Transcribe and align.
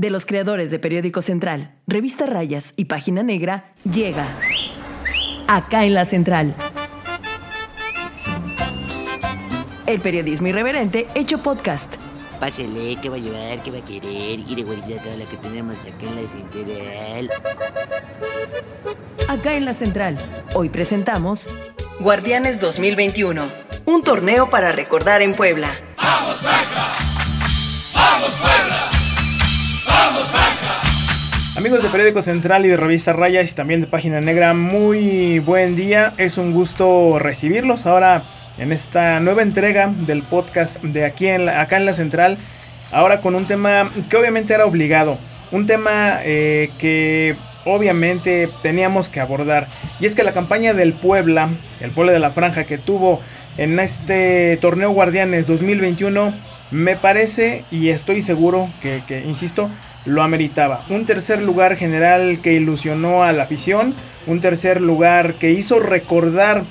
De 0.00 0.08
los 0.08 0.24
creadores 0.24 0.70
de 0.70 0.78
Periódico 0.78 1.20
Central, 1.20 1.74
Revista 1.86 2.24
Rayas 2.24 2.72
y 2.74 2.86
Página 2.86 3.22
Negra, 3.22 3.74
llega 3.84 4.26
Acá 5.46 5.84
en 5.84 5.92
la 5.92 6.06
Central. 6.06 6.54
El 9.84 10.00
periodismo 10.00 10.46
irreverente 10.46 11.06
hecho 11.14 11.36
podcast. 11.36 11.96
Pásele, 12.40 12.96
que 12.96 13.10
va 13.10 13.16
a 13.16 13.18
llevar, 13.18 13.62
que 13.62 13.70
va 13.70 13.76
a 13.76 13.84
querer. 13.84 14.38
Y 14.38 14.54
recuerda 14.56 15.02
todo 15.02 15.18
lo 15.18 15.26
que 15.26 15.36
tenemos 15.36 15.76
acá 15.80 16.06
en 16.08 16.16
la 16.16 16.22
central. 16.30 17.30
Acá 19.28 19.54
en 19.54 19.64
la 19.66 19.74
Central. 19.74 20.16
Hoy 20.54 20.70
presentamos 20.70 21.46
Guardianes 21.98 22.58
2021. 22.58 23.46
Un 23.84 24.02
torneo 24.02 24.48
para 24.48 24.72
recordar 24.72 25.20
en 25.20 25.34
Puebla. 25.34 25.68
Amigos 31.60 31.82
de 31.82 31.90
Periódico 31.90 32.22
Central 32.22 32.64
y 32.64 32.68
de 32.68 32.76
Revista 32.76 33.12
Rayas 33.12 33.50
y 33.50 33.54
también 33.54 33.82
de 33.82 33.86
Página 33.86 34.20
Negra, 34.22 34.54
muy 34.54 35.40
buen 35.40 35.76
día. 35.76 36.14
Es 36.16 36.38
un 36.38 36.52
gusto 36.52 37.18
recibirlos 37.18 37.84
ahora 37.84 38.22
en 38.58 38.72
esta 38.72 39.20
nueva 39.20 39.42
entrega 39.42 39.92
del 40.06 40.22
podcast 40.22 40.82
de 40.82 41.04
aquí 41.04 41.26
en 41.28 41.44
la- 41.44 41.60
acá 41.60 41.76
en 41.76 41.84
la 41.84 41.92
Central. 41.92 42.38
Ahora 42.92 43.20
con 43.20 43.34
un 43.34 43.44
tema 43.46 43.90
que 44.08 44.16
obviamente 44.16 44.54
era 44.54 44.64
obligado. 44.64 45.18
Un 45.52 45.66
tema 45.66 46.20
eh, 46.24 46.70
que 46.78 47.36
obviamente 47.64 48.48
teníamos 48.62 49.08
que 49.08 49.20
abordar. 49.20 49.68
Y 50.00 50.06
es 50.06 50.14
que 50.14 50.24
la 50.24 50.32
campaña 50.32 50.74
del 50.74 50.92
Puebla, 50.92 51.48
el 51.80 51.90
Puebla 51.90 52.12
de 52.12 52.18
la 52.20 52.30
Franja 52.30 52.64
que 52.64 52.78
tuvo 52.78 53.20
en 53.56 53.78
este 53.78 54.56
torneo 54.60 54.90
Guardianes 54.90 55.46
2021, 55.46 56.32
me 56.70 56.96
parece 56.96 57.64
y 57.70 57.88
estoy 57.88 58.22
seguro 58.22 58.68
que, 58.80 59.02
que, 59.06 59.20
insisto, 59.20 59.70
lo 60.06 60.22
ameritaba. 60.22 60.80
Un 60.88 61.04
tercer 61.04 61.42
lugar 61.42 61.76
general 61.76 62.38
que 62.42 62.52
ilusionó 62.52 63.22
a 63.24 63.32
la 63.32 63.42
afición. 63.42 63.94
Un 64.26 64.40
tercer 64.40 64.80
lugar 64.80 65.34
que 65.34 65.50
hizo 65.50 65.80
recordar 65.80 66.64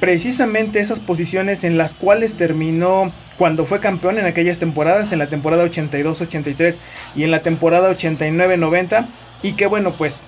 precisamente 0.00 0.80
esas 0.80 1.00
posiciones 1.00 1.64
en 1.64 1.76
las 1.76 1.94
cuales 1.94 2.34
terminó 2.34 3.08
cuando 3.36 3.66
fue 3.66 3.80
campeón 3.80 4.18
en 4.18 4.26
aquellas 4.26 4.58
temporadas, 4.58 5.12
en 5.12 5.18
la 5.18 5.28
temporada 5.28 5.64
82-83 5.64 6.76
y 7.14 7.22
en 7.22 7.30
la 7.30 7.42
temporada 7.42 7.90
89-90. 7.90 9.06
Y 9.42 9.52
que 9.52 9.66
bueno, 9.66 9.92
pues 9.92 10.22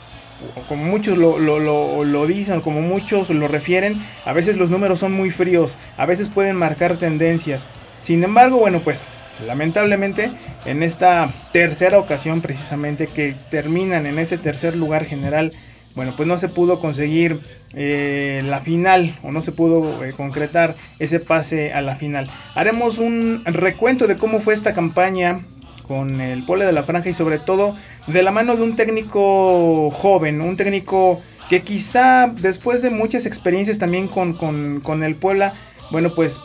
como 0.68 0.84
muchos 0.84 1.18
lo, 1.18 1.38
lo, 1.38 1.58
lo, 1.58 2.04
lo, 2.04 2.26
dicen, 2.26 2.60
como 2.60 2.80
muchos 2.80 3.30
lo 3.30 3.48
refieren, 3.48 4.02
a 4.24 4.32
veces 4.32 4.56
los 4.56 4.70
números 4.70 4.98
son 4.98 5.12
muy 5.12 5.30
fríos, 5.30 5.76
a 5.96 6.06
veces 6.06 6.28
pueden 6.28 6.56
marcar 6.56 6.96
tendencias. 6.96 7.66
Sin 8.02 8.24
embargo, 8.24 8.58
bueno, 8.58 8.80
pues 8.80 9.04
lamentablemente 9.46 10.30
en 10.64 10.82
esta 10.82 11.30
tercera 11.52 11.98
ocasión 11.98 12.40
precisamente 12.40 13.06
que 13.06 13.34
terminan 13.50 14.06
en 14.06 14.18
ese 14.18 14.38
tercer 14.38 14.76
lugar 14.76 15.04
general, 15.04 15.52
bueno, 15.94 16.14
pues 16.16 16.28
no 16.28 16.38
se 16.38 16.48
pudo 16.48 16.80
conseguir 16.80 17.40
eh, 17.74 18.42
la 18.44 18.60
final 18.60 19.12
o 19.22 19.32
no 19.32 19.42
se 19.42 19.52
pudo 19.52 20.04
eh, 20.04 20.12
concretar 20.16 20.74
ese 20.98 21.20
pase 21.20 21.72
a 21.72 21.80
la 21.80 21.96
final. 21.96 22.30
Haremos 22.54 22.98
un 22.98 23.42
recuento 23.44 24.06
de 24.06 24.16
cómo 24.16 24.40
fue 24.40 24.54
esta 24.54 24.72
campaña 24.72 25.40
con 25.90 26.20
el 26.20 26.44
Puebla 26.44 26.66
de 26.66 26.72
la 26.72 26.84
Franja 26.84 27.08
y 27.08 27.14
sobre 27.14 27.40
todo 27.40 27.74
de 28.06 28.22
la 28.22 28.30
mano 28.30 28.54
de 28.54 28.62
un 28.62 28.76
técnico 28.76 29.90
joven, 29.90 30.40
un 30.40 30.56
técnico 30.56 31.20
que 31.48 31.62
quizá 31.62 32.28
después 32.28 32.80
de 32.80 32.90
muchas 32.90 33.26
experiencias 33.26 33.78
también 33.78 34.06
con, 34.06 34.34
con, 34.34 34.78
con 34.84 35.02
el 35.02 35.16
Puebla, 35.16 35.52
bueno 35.90 36.10
pues 36.10 36.38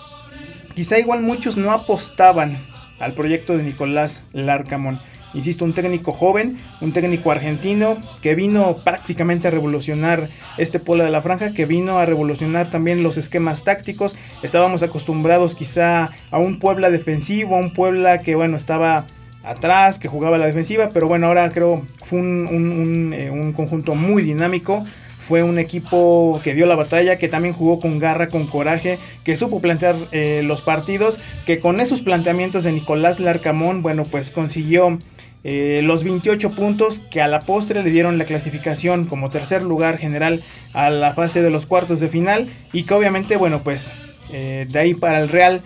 quizá 0.74 0.98
igual 0.98 1.22
muchos 1.22 1.58
no 1.58 1.72
apostaban 1.72 2.58
al 3.00 3.14
proyecto 3.14 3.56
de 3.56 3.62
Nicolás 3.62 4.24
Larcamón. 4.34 5.00
Insisto, 5.36 5.64
un 5.64 5.74
técnico 5.74 6.12
joven, 6.12 6.58
un 6.82 6.92
técnico 6.92 7.30
argentino 7.30 7.98
que 8.24 8.34
vino 8.34 8.78
prácticamente 8.84 9.50
a 9.50 9.52
revolucionar 9.52 10.28
este 10.58 10.80
Puebla 10.80 11.04
de 11.04 11.12
la 11.12 11.22
Franja, 11.22 11.54
que 11.54 11.66
vino 11.66 12.00
a 12.00 12.06
revolucionar 12.06 12.72
también 12.72 13.04
los 13.04 13.18
esquemas 13.18 13.64
tácticos. 13.64 14.16
Estábamos 14.42 14.82
acostumbrados 14.82 15.54
quizá 15.54 16.10
a 16.32 16.40
un 16.40 16.58
Puebla 16.58 16.90
defensivo, 16.90 17.58
a 17.58 17.60
un 17.60 17.74
Puebla 17.74 18.20
que 18.20 18.34
bueno 18.34 18.58
estaba 18.58 19.06
atrás, 19.46 20.00
que 20.00 20.08
jugaba 20.08 20.38
la 20.38 20.48
defensiva, 20.48 20.90
pero 20.94 21.08
bueno, 21.08 21.28
ahora 21.28 21.50
creo 21.52 21.84
fue 22.04 22.20
un, 22.20 23.14
eh, 23.14 23.30
un, 23.30 23.54
conjunto 23.54 23.96
muy 23.96 24.24
dinámico. 24.24 24.84
Fue 25.28 25.42
un 25.42 25.58
equipo 25.58 26.40
que 26.44 26.54
dio 26.54 26.68
la 26.68 26.76
batalla, 26.76 27.18
que 27.18 27.28
también 27.28 27.56
jugó 27.56 27.80
con 27.80 27.98
garra, 27.98 28.28
con 28.28 28.46
coraje, 28.46 29.00
que 29.24 29.36
supo 29.36 29.60
plantear 29.60 29.96
eh, 30.12 30.44
los 30.46 30.62
partidos, 30.62 31.20
que 31.48 31.60
con 31.60 31.80
esos 31.80 32.02
planteamientos 32.02 32.64
de 32.64 32.72
Nicolás 32.72 33.20
Larcamón, 33.20 33.82
bueno, 33.82 34.04
pues 34.04 34.30
consiguió 34.30 35.00
eh, 35.44 35.82
los 35.84 36.04
28 36.04 36.52
puntos 36.52 37.00
que 37.10 37.22
a 37.22 37.28
la 37.28 37.40
postre 37.40 37.82
le 37.82 37.90
dieron 37.90 38.20
la 38.20 38.26
clasificación 38.26 39.06
como 39.06 39.32
tercer 39.32 39.64
lugar 39.64 39.98
general 39.98 40.44
a 40.74 40.92
la 40.92 41.14
fase 41.14 41.42
de 41.42 41.50
los 41.50 41.66
cuartos 41.66 42.00
de 42.00 42.10
final 42.10 42.48
y 42.72 42.84
que 42.84 42.94
obviamente, 42.94 43.36
bueno, 43.36 43.62
pues 43.64 43.92
de 44.32 44.80
ahí 44.80 44.96
para 44.96 45.20
el 45.22 45.30
Real 45.30 45.62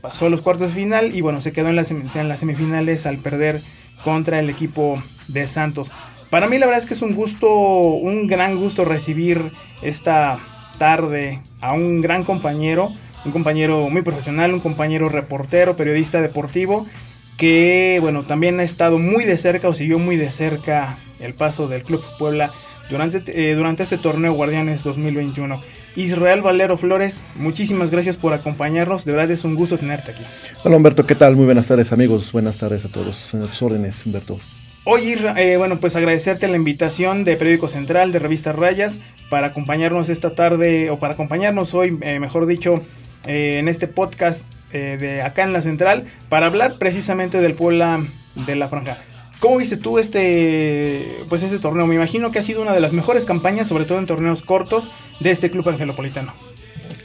pasó 0.00 0.26
a 0.26 0.30
los 0.30 0.42
cuartos 0.42 0.68
de 0.68 0.74
final 0.74 1.14
y 1.14 1.20
bueno, 1.20 1.40
se 1.40 1.52
quedó 1.52 1.68
en 1.68 1.76
las, 1.76 1.90
en 1.90 2.28
las 2.28 2.40
semifinales 2.40 3.06
al 3.06 3.18
perder 3.18 3.60
contra 4.04 4.38
el 4.38 4.50
equipo 4.50 5.00
de 5.28 5.46
Santos. 5.46 5.92
Para 6.30 6.48
mí 6.48 6.58
la 6.58 6.66
verdad 6.66 6.82
es 6.82 6.88
que 6.88 6.94
es 6.94 7.02
un 7.02 7.14
gusto, 7.14 7.48
un 7.48 8.26
gran 8.26 8.56
gusto 8.56 8.84
recibir 8.84 9.52
esta 9.82 10.38
tarde 10.78 11.40
a 11.60 11.72
un 11.72 12.00
gran 12.00 12.24
compañero, 12.24 12.92
un 13.24 13.32
compañero 13.32 13.90
muy 13.90 14.02
profesional, 14.02 14.54
un 14.54 14.60
compañero 14.60 15.08
reportero, 15.08 15.76
periodista 15.76 16.20
deportivo, 16.20 16.86
que 17.36 17.98
bueno, 18.00 18.22
también 18.22 18.60
ha 18.60 18.62
estado 18.62 18.98
muy 18.98 19.24
de 19.24 19.36
cerca 19.36 19.68
o 19.68 19.74
siguió 19.74 19.98
muy 19.98 20.16
de 20.16 20.30
cerca 20.30 20.98
el 21.18 21.34
paso 21.34 21.68
del 21.68 21.82
Club 21.82 22.02
Puebla 22.18 22.50
durante, 22.88 23.22
eh, 23.28 23.54
durante 23.54 23.82
este 23.82 23.98
torneo 23.98 24.32
Guardianes 24.32 24.84
2021. 24.84 25.60
Israel 25.96 26.42
Valero 26.42 26.78
Flores, 26.78 27.22
muchísimas 27.36 27.90
gracias 27.90 28.16
por 28.16 28.32
acompañarnos, 28.32 29.04
de 29.04 29.12
verdad 29.12 29.30
es 29.30 29.44
un 29.44 29.54
gusto 29.54 29.78
tenerte 29.78 30.12
aquí. 30.12 30.22
Hola 30.64 30.76
Humberto, 30.76 31.06
¿qué 31.06 31.14
tal? 31.14 31.36
Muy 31.36 31.46
buenas 31.46 31.66
tardes 31.66 31.92
amigos, 31.92 32.32
buenas 32.32 32.58
tardes 32.58 32.84
a 32.84 32.88
todos, 32.88 33.34
en 33.34 33.42
tus 33.42 33.62
órdenes 33.62 34.06
Humberto. 34.06 34.38
Hoy, 34.84 35.14
eh, 35.36 35.56
bueno, 35.58 35.78
pues 35.78 35.94
agradecerte 35.96 36.48
la 36.48 36.56
invitación 36.56 37.24
de 37.24 37.36
Periódico 37.36 37.68
Central, 37.68 38.12
de 38.12 38.18
Revista 38.18 38.52
Rayas, 38.52 38.98
para 39.28 39.48
acompañarnos 39.48 40.08
esta 40.08 40.30
tarde, 40.30 40.90
o 40.90 40.98
para 40.98 41.14
acompañarnos 41.14 41.74
hoy, 41.74 41.98
eh, 42.02 42.18
mejor 42.18 42.46
dicho, 42.46 42.82
eh, 43.26 43.56
en 43.58 43.68
este 43.68 43.86
podcast 43.86 44.42
eh, 44.72 44.96
de 45.00 45.22
acá 45.22 45.42
en 45.42 45.52
la 45.52 45.62
Central, 45.62 46.04
para 46.28 46.46
hablar 46.46 46.76
precisamente 46.78 47.40
del 47.40 47.54
Puebla 47.54 48.00
de 48.46 48.56
la 48.56 48.68
Franja. 48.68 48.98
¿Cómo 49.40 49.56
viste 49.56 49.78
tú 49.78 49.98
este, 49.98 51.16
pues 51.30 51.42
este 51.42 51.58
torneo? 51.58 51.86
Me 51.86 51.94
imagino 51.94 52.30
que 52.30 52.38
ha 52.38 52.42
sido 52.42 52.60
una 52.60 52.74
de 52.74 52.80
las 52.80 52.92
mejores 52.92 53.24
campañas, 53.24 53.66
sobre 53.66 53.86
todo 53.86 53.98
en 53.98 54.06
torneos 54.06 54.42
cortos, 54.42 54.90
de 55.18 55.30
este 55.30 55.50
club 55.50 55.66
angelopolitano. 55.66 56.34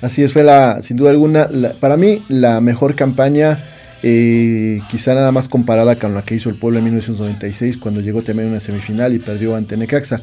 Así 0.02 0.22
es, 0.22 0.34
fue 0.34 0.44
la, 0.44 0.82
sin 0.82 0.98
duda 0.98 1.12
alguna, 1.12 1.48
la, 1.50 1.72
para 1.74 1.96
mí 1.96 2.22
la 2.28 2.60
mejor 2.60 2.96
campaña, 2.96 3.64
eh, 4.04 4.82
quizá 4.92 5.14
nada 5.14 5.32
más 5.32 5.48
comparada 5.48 5.96
con 5.96 6.14
la 6.14 6.24
que 6.24 6.36
hizo 6.36 6.50
el 6.50 6.56
pueblo 6.56 6.80
en 6.80 6.86
1996, 6.86 7.78
cuando 7.78 8.02
llegó 8.02 8.22
también 8.22 8.50
a 8.50 8.52
una 8.52 8.60
semifinal 8.60 9.14
y 9.14 9.20
perdió 9.20 9.56
ante 9.56 9.78
Necaxa. 9.78 10.20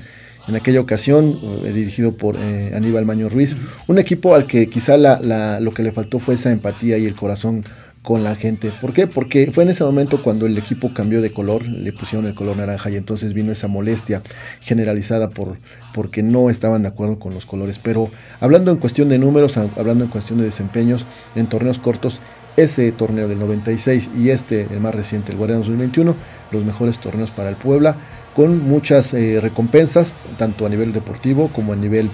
En 0.49 0.57
aquella 0.57 0.81
ocasión, 0.81 1.39
eh, 1.65 1.73
dirigido 1.73 2.13
por 2.13 2.37
eh, 2.37 2.73
Aníbal 2.75 3.07
Maño 3.07 3.31
Ruiz, 3.31 3.57
un 3.87 3.99
equipo 3.99 4.35
al 4.35 4.47
que 4.47 4.67
quizá 4.67 4.99
la, 4.99 5.19
la, 5.21 5.61
lo 5.61 5.73
que 5.73 5.83
le 5.83 5.93
faltó 5.93 6.19
fue 6.19 6.35
esa 6.35 6.51
empatía 6.51 6.99
y 6.99 7.07
el 7.07 7.15
corazón 7.15 7.65
con 8.03 8.25
la 8.25 8.35
gente. 8.35 8.73
¿Por 8.81 8.93
qué? 8.93 9.07
Porque 9.07 9.51
fue 9.53 9.65
en 9.65 9.71
ese 9.71 9.85
momento 9.85 10.23
cuando 10.23 10.47
el 10.47 10.59
equipo 10.59 10.93
cambió 10.93 11.23
de 11.23 11.31
color, 11.31 11.65
le 11.65 11.93
pusieron 11.93 12.27
el 12.27 12.35
color 12.35 12.57
naranja 12.57 12.91
y 12.91 12.97
entonces 12.97 13.33
vino 13.33 13.53
esa 13.53 13.69
molestia 13.69 14.23
generalizada 14.61 15.31
por 15.31 15.59
porque 15.95 16.23
no 16.23 16.51
estaban 16.51 16.83
de 16.83 16.89
acuerdo 16.89 17.19
con 17.19 17.35
los 17.35 17.47
colores. 17.47 17.79
Pero 17.79 18.11
hablando 18.41 18.73
en 18.73 18.79
cuestión 18.79 19.09
de 19.09 19.19
números, 19.19 19.57
hablando 19.57 20.05
en 20.05 20.11
cuestión 20.11 20.39
de 20.39 20.47
desempeños 20.47 21.07
en 21.37 21.47
torneos 21.47 21.79
cortos, 21.79 22.21
ese 22.57 22.91
torneo 22.93 23.29
del 23.29 23.39
96 23.39 24.11
y 24.19 24.31
este, 24.31 24.67
el 24.71 24.81
más 24.81 24.95
reciente, 24.95 25.33
el 25.33 25.39
Guardián 25.39 25.61
2021, 25.61 26.15
los 26.51 26.65
mejores 26.65 26.99
torneos 26.99 27.31
para 27.31 27.49
el 27.49 27.57
Puebla, 27.57 27.97
con 28.35 28.67
muchas 28.69 29.15
eh, 29.15 29.41
recompensas, 29.41 30.13
tanto 30.39 30.67
a 30.67 30.69
nivel 30.69 30.93
deportivo 30.93 31.49
como 31.49 31.73
a 31.73 31.77
nivel 31.77 32.11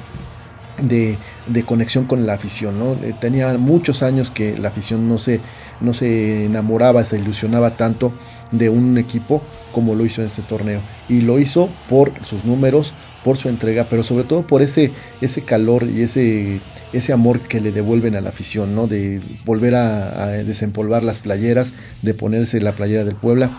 de, 0.83 1.19
conexión 1.65 2.05
con 2.05 2.27
la 2.27 2.35
afición. 2.35 2.77
Eh, 3.03 3.15
tenía 3.21 3.57
muchos 3.59 4.03
años 4.03 4.31
que 4.31 4.57
la 4.57 4.69
afición 4.69 5.09
no 5.09 5.19
se, 5.19 5.41
no 5.81 5.95
se 5.95 6.45
enamoraba, 6.45 7.05
se 7.05 7.19
ilusionaba 7.19 7.77
tanto 7.77 8.13
de 8.51 8.69
un 8.69 8.99
equipo 8.99 9.43
como 9.73 9.95
lo 9.95 10.05
hizo 10.05 10.23
en 10.23 10.27
este 10.27 10.43
torneo. 10.43 10.81
Y 11.09 11.21
lo 11.21 11.39
hizo 11.39 11.69
por 11.89 12.13
sus 12.25 12.45
números, 12.45 12.95
por 13.25 13.37
su 13.37 13.49
entrega, 13.49 13.87
pero 13.89 14.03
sobre 14.03 14.25
todo 14.25 14.47
por 14.47 14.63
ese, 14.63 14.93
ese 15.21 15.43
calor 15.43 15.85
y 15.85 16.03
ese, 16.03 16.61
ese 16.93 17.13
amor 17.13 17.41
que 17.41 17.61
le 17.61 17.73
devuelven 17.73 18.17
a 18.17 18.21
la 18.21 18.31
afición, 18.31 18.75
¿no? 18.75 18.87
De 18.87 19.21
volver 19.45 19.75
a, 19.75 20.29
desempolvar 20.45 21.03
las 21.03 21.19
playeras, 21.19 21.73
de 22.03 22.15
ponerse 22.15 22.61
la 22.61 22.73
playera 22.73 23.05
del 23.05 23.17
Puebla, 23.17 23.51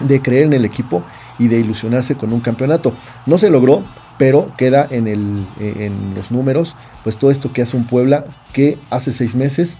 de 0.00 0.22
creer 0.22 0.44
en 0.44 0.52
el 0.52 0.64
equipo 0.64 1.04
y 1.38 1.48
de 1.48 1.58
ilusionarse 1.58 2.14
con 2.14 2.32
un 2.32 2.40
campeonato. 2.40 2.92
No 3.26 3.38
se 3.38 3.50
logró, 3.50 3.84
pero 4.18 4.54
queda 4.56 4.86
en, 4.90 5.08
el, 5.08 5.44
en 5.60 6.14
los 6.14 6.30
números, 6.30 6.76
pues 7.02 7.18
todo 7.18 7.30
esto 7.30 7.52
que 7.52 7.62
hace 7.62 7.76
un 7.76 7.86
Puebla 7.86 8.24
que 8.52 8.78
hace 8.90 9.12
seis 9.12 9.34
meses 9.34 9.76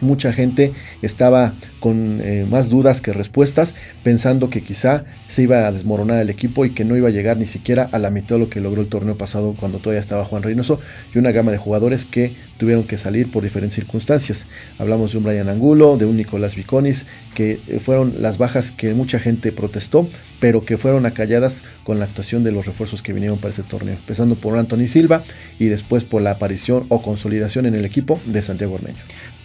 mucha 0.00 0.32
gente 0.32 0.72
estaba 1.02 1.54
con 1.80 2.20
eh, 2.22 2.46
más 2.48 2.68
dudas 2.68 3.00
que 3.00 3.12
respuestas, 3.12 3.74
pensando 4.02 4.50
que 4.50 4.62
quizá 4.62 5.04
se 5.28 5.42
iba 5.42 5.66
a 5.66 5.72
desmoronar 5.72 6.20
el 6.20 6.30
equipo 6.30 6.64
y 6.64 6.70
que 6.70 6.84
no 6.84 6.96
iba 6.96 7.08
a 7.08 7.12
llegar 7.12 7.36
ni 7.38 7.46
siquiera 7.46 7.88
a 7.90 7.98
la 7.98 8.10
mitad 8.10 8.36
de 8.36 8.40
lo 8.40 8.50
que 8.50 8.60
logró 8.60 8.82
el 8.82 8.88
torneo 8.88 9.16
pasado 9.16 9.54
cuando 9.58 9.78
todavía 9.78 10.00
estaba 10.00 10.24
Juan 10.24 10.42
Reynoso 10.42 10.80
y 11.14 11.18
una 11.18 11.32
gama 11.32 11.50
de 11.50 11.58
jugadores 11.58 12.04
que 12.04 12.32
tuvieron 12.58 12.84
que 12.84 12.98
salir 12.98 13.30
por 13.30 13.42
diferentes 13.42 13.74
circunstancias. 13.74 14.46
Hablamos 14.78 15.12
de 15.12 15.18
un 15.18 15.24
Brian 15.24 15.48
Angulo, 15.48 15.96
de 15.96 16.04
un 16.04 16.18
Nicolás 16.18 16.54
Viconis, 16.54 17.06
que 17.34 17.58
eh, 17.66 17.80
fueron 17.80 18.20
las 18.20 18.36
bajas 18.36 18.70
que 18.70 18.92
mucha 18.92 19.18
gente 19.18 19.50
protestó, 19.50 20.06
pero 20.40 20.64
que 20.64 20.76
fueron 20.76 21.06
acalladas 21.06 21.62
con 21.84 21.98
la 21.98 22.04
actuación 22.04 22.44
de 22.44 22.52
los 22.52 22.66
refuerzos 22.66 23.02
que 23.02 23.14
vinieron 23.14 23.38
para 23.38 23.52
ese 23.52 23.62
torneo, 23.62 23.94
empezando 23.94 24.34
por 24.34 24.58
Anthony 24.58 24.88
Silva 24.88 25.22
y 25.58 25.66
después 25.66 26.04
por 26.04 26.20
la 26.20 26.32
aparición 26.32 26.84
o 26.88 27.00
consolidación 27.00 27.64
en 27.64 27.74
el 27.74 27.86
equipo 27.86 28.20
de 28.26 28.42
Santiago 28.42 28.74
Ormeño. 28.74 28.98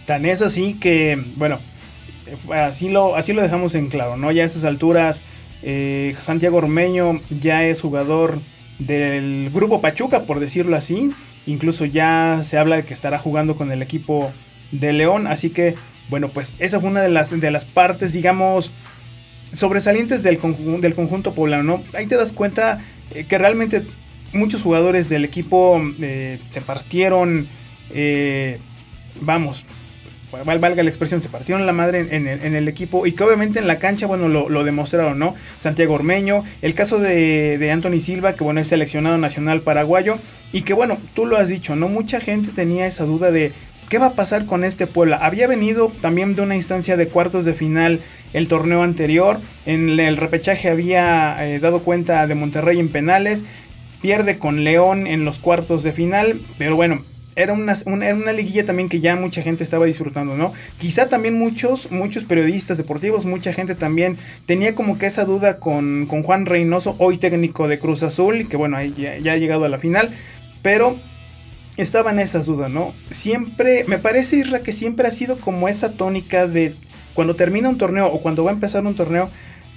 Tan 0.06 0.24
es 0.24 0.40
así 0.40 0.74
que, 0.74 1.20
bueno, 1.36 1.58
así 2.52 2.88
lo, 2.88 3.16
así 3.16 3.32
lo 3.32 3.42
dejamos 3.42 3.74
en 3.74 3.88
claro, 3.88 4.16
¿no? 4.16 4.30
Ya 4.30 4.44
a 4.44 4.46
esas 4.46 4.64
alturas, 4.64 5.22
eh, 5.62 6.14
Santiago 6.20 6.58
Ormeño 6.58 7.20
ya 7.28 7.64
es 7.64 7.80
jugador 7.80 8.38
del 8.78 9.50
grupo 9.52 9.80
Pachuca, 9.80 10.20
por 10.20 10.40
decirlo 10.40 10.76
así. 10.76 11.10
Incluso 11.46 11.84
ya 11.84 12.40
se 12.44 12.58
habla 12.58 12.76
de 12.76 12.84
que 12.84 12.94
estará 12.94 13.18
jugando 13.18 13.56
con 13.56 13.72
el 13.72 13.82
equipo 13.82 14.32
de 14.72 14.92
León. 14.92 15.26
Así 15.26 15.50
que, 15.50 15.74
bueno, 16.08 16.28
pues 16.28 16.54
esa 16.58 16.80
fue 16.80 16.90
una 16.90 17.02
de 17.02 17.08
las, 17.08 17.38
de 17.38 17.50
las 17.50 17.64
partes, 17.64 18.12
digamos, 18.12 18.70
sobresalientes 19.54 20.22
del, 20.22 20.38
del 20.80 20.94
conjunto 20.94 21.34
poblano, 21.34 21.62
¿no? 21.62 21.82
Ahí 21.94 22.06
te 22.06 22.16
das 22.16 22.32
cuenta 22.32 22.80
eh, 23.12 23.24
que 23.28 23.38
realmente 23.38 23.82
muchos 24.32 24.62
jugadores 24.62 25.08
del 25.08 25.24
equipo 25.24 25.80
eh, 26.00 26.38
se 26.50 26.60
partieron, 26.60 27.48
vamos, 29.20 29.64
valga 30.44 30.82
la 30.82 30.88
expresión, 30.88 31.20
se 31.20 31.28
partieron 31.28 31.66
la 31.66 31.72
madre 31.72 32.06
en, 32.10 32.26
el 32.26 32.68
equipo 32.68 33.06
y 33.06 33.12
que 33.12 33.24
obviamente 33.24 33.58
en 33.58 33.66
la 33.66 33.78
cancha, 33.78 34.06
bueno, 34.06 34.28
lo, 34.28 34.64
demostraron, 34.64 35.18
¿no? 35.18 35.34
Santiago 35.58 35.94
Ormeño, 35.94 36.44
el 36.62 36.74
caso 36.74 36.98
de, 36.98 37.58
de, 37.58 37.70
Anthony 37.70 38.00
Silva, 38.00 38.34
que 38.34 38.44
bueno, 38.44 38.60
es 38.60 38.68
seleccionado 38.68 39.18
nacional 39.18 39.60
paraguayo 39.60 40.18
y 40.52 40.62
que 40.62 40.74
bueno, 40.74 40.98
tú 41.14 41.26
lo 41.26 41.36
has 41.36 41.48
dicho, 41.48 41.76
¿no? 41.76 41.88
Mucha 41.88 42.20
gente 42.20 42.50
tenía 42.54 42.86
esa 42.86 43.04
duda 43.04 43.30
de 43.30 43.52
qué 43.88 43.98
va 43.98 44.06
a 44.06 44.12
pasar 44.12 44.46
con 44.46 44.64
este 44.64 44.86
Puebla. 44.86 45.16
Había 45.16 45.46
venido 45.46 45.92
también 46.00 46.34
de 46.34 46.42
una 46.42 46.56
instancia 46.56 46.96
de 46.96 47.08
cuartos 47.08 47.44
de 47.44 47.54
final 47.54 48.00
el 48.32 48.48
torneo 48.48 48.82
anterior, 48.82 49.38
en 49.64 49.98
el 49.98 50.16
repechaje 50.16 50.68
había 50.68 51.36
eh, 51.46 51.58
dado 51.58 51.80
cuenta 51.80 52.26
de 52.26 52.34
Monterrey 52.34 52.78
en 52.78 52.88
penales, 52.88 53.44
pierde 54.02 54.38
con 54.38 54.62
León 54.64 55.06
en 55.06 55.24
los 55.24 55.38
cuartos 55.38 55.82
de 55.82 55.92
final, 55.92 56.38
pero 56.58 56.76
bueno, 56.76 57.00
era 57.36 57.52
una, 57.52 57.76
una, 57.84 58.32
liguilla 58.32 58.64
también 58.64 58.88
que 58.88 59.00
ya 59.00 59.14
mucha 59.14 59.42
gente 59.42 59.62
estaba 59.62 59.84
disfrutando, 59.84 60.36
¿no? 60.36 60.54
Quizá 60.78 61.08
también 61.08 61.38
muchos, 61.38 61.90
muchos 61.90 62.24
periodistas 62.24 62.78
deportivos, 62.78 63.26
mucha 63.26 63.52
gente 63.52 63.74
también 63.74 64.16
tenía 64.46 64.74
como 64.74 64.98
que 64.98 65.04
esa 65.04 65.26
duda 65.26 65.58
con, 65.58 66.06
Juan 66.06 66.46
Reynoso, 66.46 66.96
hoy 66.98 67.18
técnico 67.18 67.68
de 67.68 67.78
Cruz 67.78 68.02
Azul, 68.02 68.48
que 68.48 68.56
bueno, 68.56 68.82
ya, 68.82 69.18
ya 69.18 69.32
ha 69.32 69.36
llegado 69.36 69.66
a 69.66 69.68
la 69.68 69.78
final, 69.78 70.10
pero 70.62 70.96
estaban 71.76 72.18
esas 72.18 72.46
dudas, 72.46 72.70
¿no? 72.70 72.94
Siempre, 73.10 73.84
me 73.86 73.98
parece, 73.98 74.38
Isra, 74.38 74.60
que 74.60 74.72
siempre 74.72 75.06
ha 75.06 75.10
sido 75.10 75.36
como 75.36 75.68
esa 75.68 75.92
tónica 75.92 76.46
de 76.46 76.74
cuando 77.12 77.36
termina 77.36 77.68
un 77.68 77.78
torneo 77.78 78.06
o 78.06 78.20
cuando 78.22 78.44
va 78.44 78.50
a 78.50 78.54
empezar 78.54 78.84
un 78.86 78.96
torneo, 78.96 79.30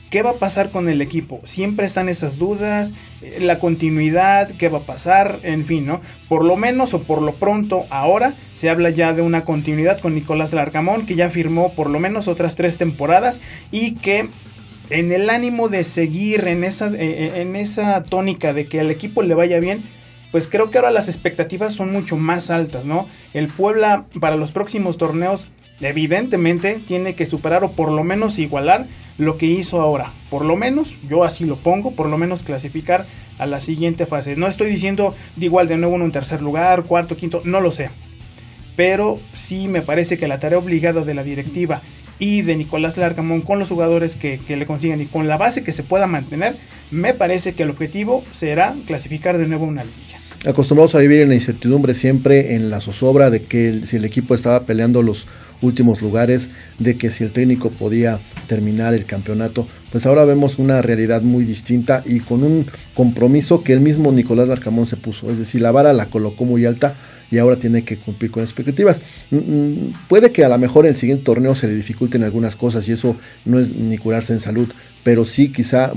¿Qué 0.09 0.23
va 0.23 0.31
a 0.31 0.35
pasar 0.35 0.71
con 0.71 0.89
el 0.89 1.01
equipo? 1.01 1.39
Siempre 1.44 1.85
están 1.85 2.09
esas 2.09 2.39
dudas, 2.39 2.94
eh, 3.21 3.38
la 3.41 3.59
continuidad, 3.59 4.50
qué 4.57 4.67
va 4.67 4.79
a 4.79 4.85
pasar, 4.85 5.39
en 5.44 5.65
fin, 5.65 5.85
¿no? 5.85 6.01
Por 6.27 6.44
lo 6.44 6.56
menos 6.56 6.95
o 6.95 7.03
por 7.03 7.21
lo 7.21 7.33
pronto 7.33 7.85
ahora 7.91 8.33
se 8.56 8.71
habla 8.71 8.89
ya 8.89 9.13
de 9.13 9.21
una 9.21 9.45
continuidad 9.45 10.00
con 10.00 10.15
Nicolás 10.15 10.51
Larcamón, 10.51 11.06
que 11.06 11.13
ya 11.13 11.29
firmó 11.29 11.73
por 11.73 11.91
lo 11.91 12.00
menos 12.00 12.27
otras 12.27 12.56
tres 12.56 12.77
temporadas 12.77 13.39
y 13.71 13.95
que 13.95 14.29
en 14.89 15.11
el 15.11 15.29
ánimo 15.29 15.69
de 15.69 15.83
seguir 15.83 16.47
en 16.47 16.63
esa, 16.63 16.88
eh, 16.88 16.95
eh, 17.00 17.41
en 17.41 17.55
esa 17.55 18.03
tónica 18.03 18.51
de 18.51 18.65
que 18.65 18.79
al 18.79 18.89
equipo 18.89 19.21
le 19.21 19.35
vaya 19.35 19.59
bien, 19.59 19.83
pues 20.31 20.47
creo 20.47 20.71
que 20.71 20.79
ahora 20.79 20.89
las 20.89 21.07
expectativas 21.07 21.75
son 21.75 21.91
mucho 21.91 22.17
más 22.17 22.50
altas, 22.50 22.85
¿no? 22.85 23.07
El 23.35 23.47
Puebla 23.47 24.05
para 24.19 24.38
los 24.38 24.51
próximos 24.51 24.97
torneos 24.97 25.47
evidentemente 25.81 26.79
tiene 26.87 27.15
que 27.15 27.25
superar 27.25 27.63
o 27.63 27.71
por 27.71 27.91
lo 27.91 28.03
menos 28.03 28.39
igualar 28.39 28.87
lo 29.17 29.37
que 29.37 29.45
hizo 29.45 29.81
ahora. 29.81 30.13
Por 30.29 30.45
lo 30.45 30.55
menos, 30.55 30.95
yo 31.07 31.23
así 31.23 31.45
lo 31.45 31.57
pongo, 31.57 31.91
por 31.91 32.07
lo 32.09 32.17
menos 32.17 32.43
clasificar 32.43 33.05
a 33.37 33.45
la 33.45 33.59
siguiente 33.59 34.05
fase. 34.05 34.35
No 34.35 34.47
estoy 34.47 34.69
diciendo 34.69 35.15
de 35.35 35.45
igual 35.45 35.67
de 35.67 35.77
nuevo 35.77 35.95
en 35.95 36.03
un 36.03 36.11
tercer 36.11 36.41
lugar, 36.41 36.83
cuarto, 36.83 37.17
quinto, 37.17 37.41
no 37.43 37.61
lo 37.61 37.71
sé. 37.71 37.89
Pero 38.75 39.19
sí 39.33 39.67
me 39.67 39.81
parece 39.81 40.17
que 40.17 40.27
la 40.27 40.39
tarea 40.39 40.57
obligada 40.57 41.03
de 41.03 41.13
la 41.13 41.23
directiva 41.23 41.81
y 42.17 42.41
de 42.41 42.55
Nicolás 42.55 42.97
Larcamón 42.97 43.41
con 43.41 43.59
los 43.59 43.69
jugadores 43.69 44.15
que, 44.15 44.39
le 44.47 44.65
consiguen 44.65 45.01
y 45.01 45.05
con 45.05 45.27
la 45.27 45.37
base 45.37 45.63
que 45.63 45.71
se 45.71 45.83
pueda 45.83 46.07
mantener, 46.07 46.55
me 46.91 47.13
parece 47.13 47.53
que 47.53 47.63
el 47.63 47.69
objetivo 47.69 48.24
será 48.31 48.75
clasificar 48.86 49.38
de 49.38 49.48
nuevo 49.48 49.65
una 49.65 49.83
liguilla 49.83 50.19
acostumbrados 50.45 50.95
a 50.95 51.00
vivir 51.00 51.19
en 51.19 51.27
la 51.27 51.36
incertidumbre 51.36 51.93
siempre, 51.93 52.55
en 52.55 52.69
la 52.69 52.79
zozobra 52.79 53.29
de 53.29 53.43
que 53.43 53.81
si 53.86 53.98
el 53.98 54.05
equipo 54.05 54.33
estaba 54.33 54.62
peleando 54.62 55.03
los 55.03 55.27
últimos 55.62 56.01
lugares, 56.01 56.50
de 56.78 56.98
que 56.98 57.10
si 57.10 57.24
el 57.24 57.32
técnico 57.32 57.70
podía 57.70 58.20
terminar 58.48 58.94
el 58.94 59.06
campeonato, 59.06 59.68
pues 59.92 60.06
ahora 60.06 60.25
vemos 60.25 60.60
una 60.60 60.82
realidad 60.82 61.22
muy 61.22 61.46
distinta 61.46 62.04
y 62.06 62.20
con 62.20 62.44
un 62.44 62.68
compromiso 62.94 63.63
que 63.63 63.74
el 63.74 63.80
mismo 63.80 64.12
Nicolás 64.12 64.48
Larcamón 64.48 64.88
se 64.88 64.98
puso, 64.98 65.32
es 65.32 65.38
decir, 65.38 65.62
la 65.62 65.72
vara 65.72 65.94
la 65.94 66.06
colocó 66.06 66.46
muy 66.46 66.66
alta 66.66 66.96
y 67.32 67.38
ahora 67.38 67.58
tiene 67.58 67.84
que 67.84 67.98
cumplir 67.98 68.32
con 68.32 68.44
expectativas. 68.44 69.01
Mm, 69.32 69.38
mm, 69.38 69.94
puede 70.08 70.32
que 70.32 70.44
a 70.44 70.50
lo 70.50 70.58
mejor 70.58 70.86
en 70.86 70.92
el 70.92 70.98
siguiente 70.98 71.24
torneo 71.24 71.56
se 71.56 71.68
le 71.68 71.75
dificulten 71.75 72.24
algunas 72.24 72.56
cosas 72.56 72.88
y 72.88 72.94
eso 72.94 73.16
no 73.46 73.60
es 73.60 73.74
ni 73.75 73.98
curarse 73.98 74.34
en 74.34 74.39
salud, 74.39 74.70
pero 75.03 75.25
sí 75.25 75.50
quizá 75.50 75.91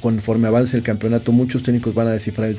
conforme 0.00 0.48
avance 0.48 0.76
el 0.76 0.82
campeonato 0.82 1.32
muchos 1.32 1.62
técnicos 1.62 1.94
van 1.94 2.08
a 2.08 2.12
descifrar 2.12 2.54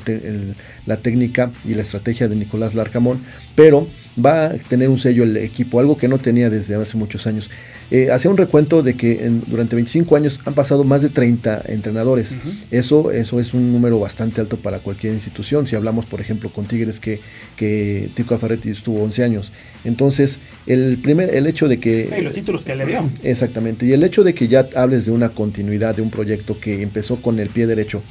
la 0.86 0.96
técnica 0.96 1.50
y 1.64 1.74
la 1.74 1.82
estrategia 1.82 2.28
de 2.28 2.36
Nicolás 2.36 2.74
Larcamón, 2.74 3.20
pero 3.54 3.86
va 4.24 4.46
a 4.46 4.54
tener 4.54 4.88
un 4.88 4.98
sello 4.98 5.24
el 5.24 5.36
equipo, 5.36 5.80
algo 5.80 5.96
que 5.96 6.08
no 6.08 6.18
tenía 6.18 6.50
desde 6.50 6.74
hace 6.76 6.96
muchos 6.96 7.26
años. 7.26 7.50
Eh, 7.90 8.10
hacía 8.10 8.30
un 8.30 8.36
recuento 8.36 8.82
de 8.82 8.94
que 8.94 9.30
durante 9.46 9.76
25 9.76 10.16
años 10.16 10.40
han 10.44 10.54
pasado 10.54 10.84
más 10.84 11.02
de 11.02 11.08
30 11.08 11.62
entrenadores. 11.68 12.36
eso, 12.70 13.12
eso 13.12 13.40
es 13.40 13.54
un 13.54 13.72
número 13.72 14.00
bastante 14.00 14.40
alto 14.40 14.56
para 14.56 14.80
cualquier 14.80 15.14
institución. 15.14 15.66
Si 15.66 15.76
hablamos, 15.76 16.04
por 16.06 16.20
ejemplo, 16.20 16.50
con 16.50 16.66
Tigres, 16.66 16.98
que, 16.98 17.20
que 17.56 18.10
Tico 18.14 18.34
Afaretti 18.34 18.70
estuvo 18.70 19.02
11 19.02 19.24
años. 19.24 19.52
Entonces, 19.84 20.38
el, 20.66 20.98
primer, 20.98 21.34
el 21.34 21.46
hecho 21.46 21.68
de 21.68 21.78
que... 21.78 22.12
Y 22.18 22.22
los 22.22 22.34
títulos 22.34 22.64
que 22.64 22.74
le 22.74 22.86
dio. 22.86 23.08
Exactamente. 23.22 23.86
Y 23.86 23.92
el 23.92 24.02
hecho 24.02 24.24
de 24.24 24.34
que 24.34 24.48
ya 24.48 24.66
hables 24.74 25.06
de 25.06 25.12
una 25.12 25.28
continuidad 25.28 25.94
de 25.94 26.02
un 26.02 26.10
proyecto 26.10 26.58
que 26.58 26.82
empezó 26.82 27.16
con 27.16 27.38
el 27.38 27.50
pie 27.50 27.66
derecho 27.66 28.02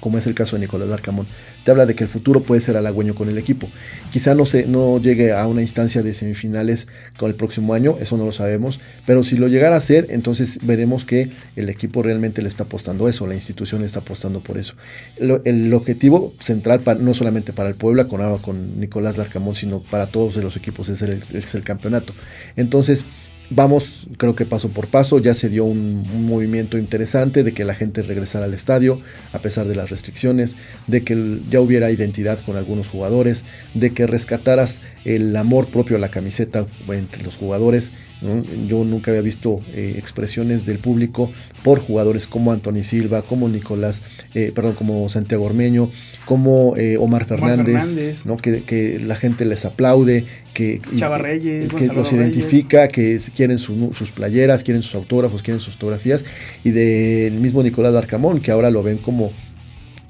como 0.00 0.18
es 0.18 0.26
el 0.26 0.34
caso 0.34 0.56
de 0.56 0.60
Nicolás 0.60 0.88
Darcamón, 0.88 1.26
te 1.64 1.70
habla 1.70 1.86
de 1.86 1.94
que 1.94 2.04
el 2.04 2.08
futuro 2.08 2.42
puede 2.42 2.60
ser 2.60 2.76
halagüeño 2.76 3.14
con 3.14 3.28
el 3.28 3.38
equipo. 3.38 3.68
Quizá 4.12 4.34
no, 4.34 4.46
se, 4.46 4.66
no 4.66 5.00
llegue 5.00 5.32
a 5.32 5.46
una 5.46 5.62
instancia 5.62 6.02
de 6.02 6.14
semifinales 6.14 6.86
con 7.18 7.28
el 7.28 7.36
próximo 7.36 7.74
año, 7.74 7.96
eso 8.00 8.16
no 8.16 8.24
lo 8.24 8.32
sabemos, 8.32 8.80
pero 9.04 9.24
si 9.24 9.36
lo 9.36 9.48
llegara 9.48 9.76
a 9.76 9.80
ser, 9.80 10.06
entonces 10.10 10.58
veremos 10.62 11.04
que 11.04 11.30
el 11.56 11.68
equipo 11.68 12.02
realmente 12.02 12.42
le 12.42 12.48
está 12.48 12.64
apostando 12.64 13.08
eso, 13.08 13.26
la 13.26 13.34
institución 13.34 13.80
le 13.80 13.86
está 13.86 14.00
apostando 14.00 14.40
por 14.40 14.58
eso. 14.58 14.74
el 15.18 15.74
objetivo 15.74 16.32
central, 16.40 16.82
no 17.00 17.14
solamente 17.14 17.52
para 17.52 17.68
el 17.68 17.74
Puebla, 17.74 18.04
con, 18.04 18.38
con 18.38 18.80
Nicolás 18.80 19.16
Darcamón, 19.16 19.54
sino 19.54 19.80
para 19.80 20.06
todos 20.06 20.36
los 20.36 20.56
equipos 20.56 20.88
es 20.88 21.02
el, 21.02 21.22
es 21.32 21.54
el 21.54 21.62
campeonato. 21.62 22.12
Entonces, 22.56 23.04
Vamos, 23.48 24.08
creo 24.16 24.34
que 24.34 24.44
paso 24.44 24.70
por 24.70 24.88
paso, 24.88 25.20
ya 25.20 25.32
se 25.32 25.48
dio 25.48 25.64
un, 25.64 26.04
movimiento 26.26 26.78
interesante 26.78 27.44
de 27.44 27.54
que 27.54 27.64
la 27.64 27.76
gente 27.76 28.02
regresara 28.02 28.46
al 28.46 28.54
estadio 28.54 29.00
a 29.32 29.38
pesar 29.38 29.68
de 29.68 29.76
las 29.76 29.90
restricciones, 29.90 30.56
de 30.88 31.04
que 31.04 31.38
ya 31.48 31.60
hubiera 31.60 31.92
identidad 31.92 32.40
con 32.44 32.56
algunos 32.56 32.88
jugadores, 32.88 33.44
de 33.74 33.90
que 33.94 34.08
rescataras 34.08 34.80
el 35.04 35.36
amor 35.36 35.68
propio 35.68 35.96
a 35.96 36.00
la 36.00 36.10
camiseta 36.10 36.66
entre 36.88 37.22
los 37.22 37.36
jugadores. 37.36 37.92
¿No? 38.22 38.42
Yo 38.66 38.84
nunca 38.84 39.10
había 39.10 39.22
visto 39.22 39.60
eh, 39.74 39.94
expresiones 39.98 40.66
del 40.66 40.78
público 40.78 41.30
por 41.62 41.80
jugadores 41.80 42.26
como 42.26 42.52
Anthony 42.52 42.82
Silva, 42.82 43.22
como 43.22 43.48
Nicolás, 43.48 44.02
eh, 44.34 44.52
perdón, 44.54 44.74
como 44.74 45.08
Santiago 45.08 45.44
Ormeño, 45.44 45.90
como 46.24 46.76
eh, 46.76 46.96
Omar 46.98 47.24
Fernández, 47.24 47.68
Omar 47.68 47.84
Fernández. 47.84 48.26
¿no? 48.26 48.36
que, 48.36 48.62
que, 48.62 48.98
la 48.98 49.16
gente 49.16 49.44
les 49.44 49.64
aplaude, 49.64 50.24
que, 50.54 50.80
Chava 50.96 51.18
Reyes, 51.18 51.72
que 51.72 51.86
los 51.88 52.12
identifica, 52.12 52.88
que 52.88 53.20
quieren 53.34 53.58
su, 53.58 53.92
sus 53.96 54.10
playeras, 54.10 54.64
quieren 54.64 54.82
sus 54.82 54.94
autógrafos, 54.94 55.42
quieren 55.42 55.60
sus 55.60 55.74
fotografías, 55.74 56.24
y 56.64 56.70
del 56.70 57.34
mismo 57.34 57.62
Nicolás 57.62 57.92
Darcamón, 57.92 58.40
que 58.40 58.50
ahora 58.50 58.70
lo 58.70 58.82
ven 58.82 58.98
como 58.98 59.32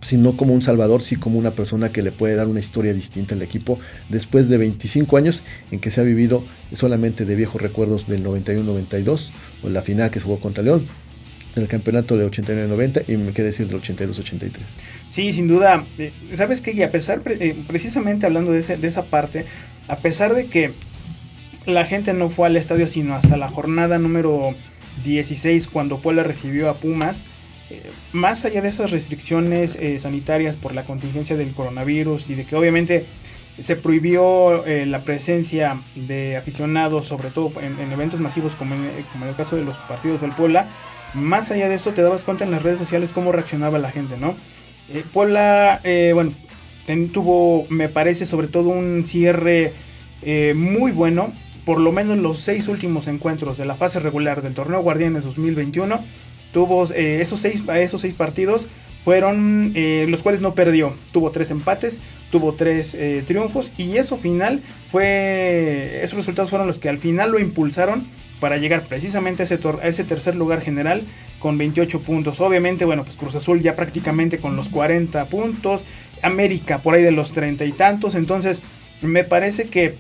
si 0.06 0.16
no 0.16 0.36
como 0.36 0.54
un 0.54 0.62
salvador, 0.62 1.02
sí 1.02 1.16
como 1.16 1.36
una 1.36 1.50
persona 1.50 1.90
que 1.90 2.00
le 2.00 2.12
puede 2.12 2.36
dar 2.36 2.46
una 2.46 2.60
historia 2.60 2.94
distinta 2.94 3.34
al 3.34 3.42
equipo 3.42 3.80
después 4.08 4.48
de 4.48 4.56
25 4.56 5.16
años 5.16 5.42
en 5.72 5.80
que 5.80 5.90
se 5.90 6.00
ha 6.00 6.04
vivido 6.04 6.44
solamente 6.72 7.25
de 7.25 7.34
viejos 7.34 7.60
recuerdos 7.60 8.06
del 8.06 8.25
91-92 8.25 9.30
o 9.64 9.68
la 9.68 9.82
final 9.82 10.10
que 10.12 10.20
se 10.20 10.26
jugó 10.26 10.38
contra 10.38 10.62
León 10.62 10.86
en 11.56 11.62
el 11.62 11.68
campeonato 11.68 12.16
de 12.16 12.30
89-90 12.30 13.02
y 13.08 13.16
me 13.16 13.32
quedé 13.32 13.46
decir 13.46 13.66
del 13.66 13.82
82-83. 13.82 14.50
Sí, 15.10 15.32
sin 15.32 15.48
duda. 15.48 15.84
Eh, 15.98 16.12
¿Sabes 16.34 16.60
qué? 16.60 16.70
Y 16.70 16.82
a 16.82 16.92
pesar, 16.92 17.22
eh, 17.26 17.56
precisamente 17.66 18.26
hablando 18.26 18.52
de, 18.52 18.60
de 18.60 18.86
esa 18.86 19.06
parte, 19.06 19.44
a 19.88 19.96
pesar 19.96 20.34
de 20.34 20.46
que 20.46 20.70
la 21.66 21.84
gente 21.84 22.12
no 22.12 22.30
fue 22.30 22.46
al 22.46 22.56
estadio 22.56 22.86
sino 22.86 23.14
hasta 23.14 23.36
la 23.36 23.48
jornada 23.48 23.98
número 23.98 24.54
16 25.04 25.66
cuando 25.66 25.98
Puebla 25.98 26.22
recibió 26.22 26.70
a 26.70 26.75
Pumas, 26.75 27.25
eh, 27.68 27.82
más 28.12 28.44
allá 28.44 28.62
de 28.62 28.68
esas 28.68 28.92
restricciones 28.92 29.75
eh, 29.76 29.99
sanitarias 29.99 30.56
por 30.56 30.73
la 30.73 30.85
contingencia 30.85 31.37
del 31.37 31.52
coronavirus 31.52 32.30
y 32.30 32.37
de 32.37 32.44
que 32.44 32.54
obviamente 32.54 33.04
se 33.61 33.75
prohibió 33.75 34.64
eh, 34.66 34.87
la 34.87 35.00
presencia 35.00 35.80
de 35.96 36.37
aficionados, 36.37 37.06
sobre 37.06 37.30
todo 37.30 37.61
en, 37.61 37.80
en 37.80 37.90
eventos 37.90 38.20
masivos 38.20 38.54
como 38.54 38.76
en, 38.76 38.88
como 39.11 39.25
en, 39.25 39.30
el 39.30 39.37
caso 39.37 39.56
de 39.56 39.64
los 39.64 39.76
partidos 39.78 40.20
del 40.20 40.30
Puebla, 40.30 40.68
más 41.14 41.50
allá 41.50 41.68
de 41.68 41.75
eso 41.75 41.90
te 41.90 42.02
dabas 42.02 42.23
cuenta 42.23 42.44
en 42.44 42.52
las 42.52 42.62
redes 42.62 42.78
sociales 42.78 43.11
cómo 43.12 43.32
reaccionaba 43.32 43.78
la 43.78 43.90
gente, 43.90 44.16
¿no? 44.16 44.37
Puebla, 45.12 45.80
bueno, 46.14 46.32
tuvo, 47.12 47.66
me 47.70 47.88
parece, 47.88 48.25
sobre 48.25 48.46
todo 48.46 48.68
un 48.68 49.02
cierre 49.04 49.73
muy 50.54 50.92
bueno, 50.92 51.32
por 51.64 51.80
lo 51.80 51.90
menos 51.90 52.18
los 52.18 52.38
seis 52.38 52.68
últimos 52.68 53.08
encuentros 53.08 53.56
de 53.56 53.64
la 53.64 53.75
fase 53.75 53.99
regular 53.99 54.42
del 54.42 54.54
torneo 54.54 54.82
Guardianes 54.82 55.25
2021 55.25 55.99
tuvo 56.56 56.90
eh, 56.94 57.20
esos, 57.20 57.40
seis, 57.40 57.62
esos 57.75 58.00
seis 58.00 58.14
partidos 58.14 58.66
fueron 59.04 59.72
eh, 59.75 60.06
los 60.08 60.22
cuales 60.22 60.40
no 60.40 60.54
perdió. 60.54 60.94
Tuvo 61.12 61.30
tres 61.30 61.50
empates, 61.50 62.00
tuvo 62.30 62.54
tres 62.54 62.94
eh, 62.94 63.22
triunfos 63.26 63.75
y 63.76 63.98
eso 63.98 64.16
final 64.16 64.62
fue, 64.90 66.00
esos 66.02 66.16
resultados 66.16 66.48
fueron 66.48 66.66
los 66.66 66.78
que 66.78 66.88
al 66.88 66.96
final 66.96 67.30
lo 67.30 67.38
impulsaron 67.38 68.06
para 68.40 68.56
llegar 68.56 68.84
precisamente 68.84 69.42
a 69.42 69.44
ese, 69.44 69.58
a 69.82 69.86
ese 69.86 70.04
tercer 70.04 70.34
lugar 70.34 70.62
general 70.62 71.02
con 71.40 71.58
28 71.58 72.00
puntos. 72.00 72.40
Obviamente, 72.40 72.86
bueno, 72.86 73.04
pues 73.04 73.18
Cruz 73.18 73.34
Azul 73.34 73.60
ya 73.60 73.76
prácticamente 73.76 74.38
con 74.38 74.56
los 74.56 74.70
40 74.70 75.26
puntos, 75.26 75.84
América 76.22 76.78
por 76.78 76.94
ahí 76.94 77.02
de 77.02 77.12
los 77.12 77.32
30 77.32 77.66
y 77.66 77.72
tantos, 77.72 78.14
entonces 78.14 78.62
me 79.02 79.25
parece 79.25 79.68
que 79.68 79.96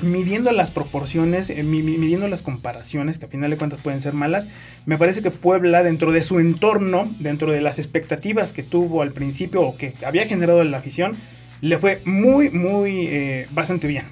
midiendo 0.00 0.52
las 0.52 0.70
proporciones, 0.70 1.50
eh, 1.50 1.62
midiendo 1.62 2.28
las 2.28 2.42
comparaciones, 2.42 3.18
que 3.18 3.26
a 3.26 3.28
final 3.28 3.50
de 3.50 3.56
cuentas 3.56 3.80
pueden 3.82 4.02
ser 4.02 4.12
malas, 4.12 4.48
me 4.86 4.98
parece 4.98 5.22
que 5.22 5.30
Puebla, 5.30 5.82
dentro 5.82 6.12
de 6.12 6.22
su 6.22 6.38
entorno, 6.40 7.12
dentro 7.18 7.52
de 7.52 7.60
las 7.60 7.78
expectativas 7.78 8.52
que 8.52 8.62
tuvo 8.62 9.02
al 9.02 9.12
principio 9.12 9.62
o 9.62 9.76
que 9.76 9.94
había 10.04 10.26
generado 10.26 10.62
la 10.64 10.78
afición, 10.78 11.16
le 11.60 11.78
fue 11.78 12.00
muy, 12.04 12.50
muy, 12.50 13.06
eh, 13.08 13.46
bastante 13.50 13.86
bien. 13.86 14.04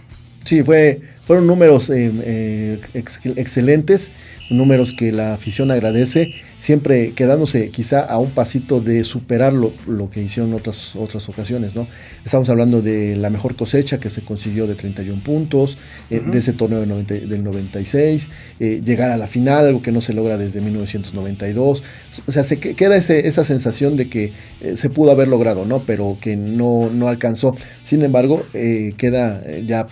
Sí, 0.45 0.63
fue, 0.63 1.01
fueron 1.27 1.47
números 1.47 1.91
eh, 1.91 2.81
ex 2.95 3.21
excelentes, 3.25 4.13
números 4.51 4.95
que 4.97 5.11
la 5.13 5.35
afición 5.35 5.71
agradece 5.71 6.35
siempre 6.67 7.13
quedándose 7.13 7.69
quizá 7.69 8.01
a 8.01 8.19
un 8.19 8.33
pasito 8.33 8.81
de 8.81 9.05
superar 9.05 9.53
lo, 9.53 9.73
lo, 9.87 10.11
que 10.11 10.21
hicieron 10.21 10.53
otras, 10.53 10.97
otras 10.97 11.29
ocasiones, 11.29 11.77
¿no? 11.77 11.87
Estamos 12.25 12.49
hablando 12.49 12.83
de 12.83 13.15
la 13.15 13.31
mejor 13.31 13.55
cosecha 13.55 14.01
que 14.01 14.11
se 14.11 14.23
consiguió 14.23 14.67
de 14.67 14.75
31 14.75 15.23
puntos, 15.23 15.79
eh, 16.11 16.19
uh 16.19 16.23
-huh. 16.27 16.31
de 16.33 16.39
ese 16.41 16.55
torneo 16.55 16.81
del, 16.81 16.89
90, 16.89 17.15
del 17.15 17.45
96, 17.45 18.31
eh, 18.59 18.83
llegar 18.85 19.13
a 19.13 19.17
la 19.17 19.29
final, 19.29 19.65
algo 19.65 19.81
que 19.81 19.93
no 19.93 20.01
se 20.01 20.13
logra 20.13 20.39
desde 20.39 20.61
1992. 20.61 21.85
O 22.27 22.33
sea, 22.33 22.43
se 22.43 22.59
queda 22.59 22.97
ese, 22.97 23.29
esa 23.29 23.45
sensación 23.45 23.97
de 23.97 24.09
que 24.09 24.33
eh, 24.61 24.75
se 24.75 24.91
pudo 24.91 25.13
haber 25.13 25.29
logrado, 25.29 25.67
¿no? 25.67 25.85
Pero 25.87 26.19
que 26.21 26.35
no, 26.35 26.91
no 26.93 27.07
alcanzó. 27.07 27.55
Sin 27.85 28.03
embargo, 28.03 28.45
queda 28.97 29.41
ya 29.65 29.87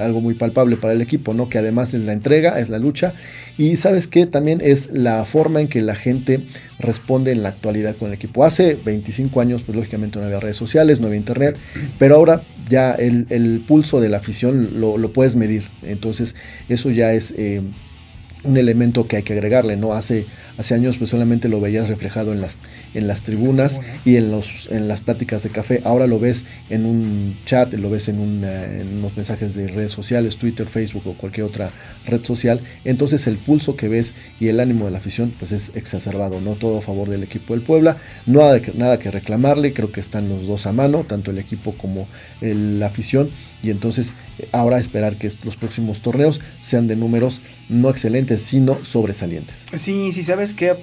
algo 0.00 0.22
muy 0.22 0.32
palpable 0.32 0.76
para 0.76 0.94
el 0.94 1.02
equipo, 1.02 1.34
¿no? 1.34 1.50
Que 1.50 1.58
además 1.58 1.92
es 1.92 2.00
la 2.00 2.14
entrega, 2.14 2.58
es 2.58 2.70
la 2.70 2.78
lucha. 2.78 3.12
Y 3.58 3.76
sabes 3.76 4.06
que 4.06 4.24
también 4.24 4.62
es 4.64 4.88
la 4.90 5.26
forma 5.26 5.60
en 5.60 5.68
que 5.68 5.81
la 5.82 5.94
gente 5.94 6.40
responde 6.78 7.32
en 7.32 7.42
la 7.42 7.50
actualidad 7.50 7.96
con 7.96 8.08
el 8.08 8.14
equipo. 8.14 8.44
Hace 8.44 8.74
25 8.74 9.40
años, 9.40 9.62
pues 9.64 9.76
lógicamente 9.76 10.18
no 10.18 10.24
había 10.24 10.40
redes 10.40 10.56
sociales, 10.56 11.00
no 11.00 11.06
había 11.06 11.18
internet, 11.18 11.56
pero 11.98 12.16
ahora 12.16 12.42
ya 12.68 12.92
el, 12.94 13.64
pulso 13.66 14.00
de 14.00 14.08
la 14.08 14.18
afición 14.18 14.80
lo, 14.80 14.98
lo, 14.98 15.12
puedes 15.12 15.36
medir. 15.36 15.64
Entonces, 15.82 16.34
eso 16.68 16.90
ya 16.90 17.12
es 17.12 17.34
eh, 17.36 17.62
un 18.44 18.56
elemento 18.56 19.06
que 19.06 19.16
hay 19.16 19.22
que 19.22 19.32
agregarle, 19.32 19.76
¿no? 19.76 19.92
Hace, 19.92 20.26
hace 20.58 20.74
años 20.74 20.96
pues 20.98 21.10
solamente 21.10 21.48
lo 21.48 21.60
veías 21.60 21.88
reflejado 21.88 22.32
en 22.32 22.40
las 22.40 22.58
en 22.94 23.06
las 23.06 23.22
tribunas, 23.22 23.78
las 23.78 24.06
y 24.06 24.16
en, 24.16 24.30
los, 24.30 24.68
en 24.70 24.88
las 24.88 25.00
pláticas 25.00 25.42
de 25.42 25.50
café. 25.50 25.80
Ahora 25.84 26.06
lo 26.06 26.18
ves 26.18 26.44
en 26.70 26.84
un 26.84 27.36
chat, 27.46 27.72
lo 27.74 27.90
ves 27.90 28.08
en, 28.08 28.18
una, 28.18 28.64
en 28.64 28.98
unos 28.98 29.16
mensajes 29.16 29.54
de 29.54 29.68
redes 29.68 29.92
sociales, 29.92 30.36
Twitter, 30.36 30.68
Facebook 30.68 31.06
o 31.06 31.14
cualquier 31.14 31.46
otra 31.46 31.70
red 32.06 32.24
social. 32.24 32.60
Entonces 32.84 33.26
el 33.26 33.36
pulso 33.36 33.76
que 33.76 33.88
ves 33.88 34.12
y 34.40 34.48
el 34.48 34.60
ánimo 34.60 34.84
de 34.84 34.90
la 34.90 34.98
afición 34.98 35.32
pues 35.38 35.52
es 35.52 35.72
exacerbado, 35.74 36.40
¿no? 36.40 36.52
Todo 36.52 36.78
a 36.78 36.82
favor 36.82 37.08
del 37.08 37.22
equipo 37.22 37.54
del 37.54 37.62
Puebla. 37.62 37.96
No 38.26 38.40
nada, 38.40 38.60
nada 38.74 38.98
que 38.98 39.10
reclamarle, 39.10 39.72
creo 39.72 39.92
que 39.92 40.00
están 40.00 40.28
los 40.28 40.46
dos 40.46 40.66
a 40.66 40.72
mano, 40.72 41.04
tanto 41.04 41.30
el 41.30 41.38
equipo 41.38 41.72
como 41.72 42.08
el, 42.40 42.80
la 42.80 42.86
afición. 42.86 43.30
Y 43.62 43.70
entonces 43.70 44.12
ahora 44.50 44.78
esperar 44.78 45.16
que 45.16 45.30
los 45.44 45.56
próximos 45.56 46.00
torneos 46.00 46.40
sean 46.60 46.88
de 46.88 46.96
números 46.96 47.40
no 47.68 47.90
excelentes, 47.90 48.42
sino 48.42 48.84
sobresalientes. 48.84 49.66
Sí, 49.76 50.12
sí, 50.12 50.22
sabes 50.22 50.52
que, 50.52 50.74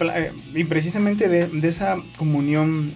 y 0.56 0.64
precisamente 0.64 1.28
de, 1.28 1.48
de, 1.48 1.68
esa 1.68 1.98
comunión 2.18 2.94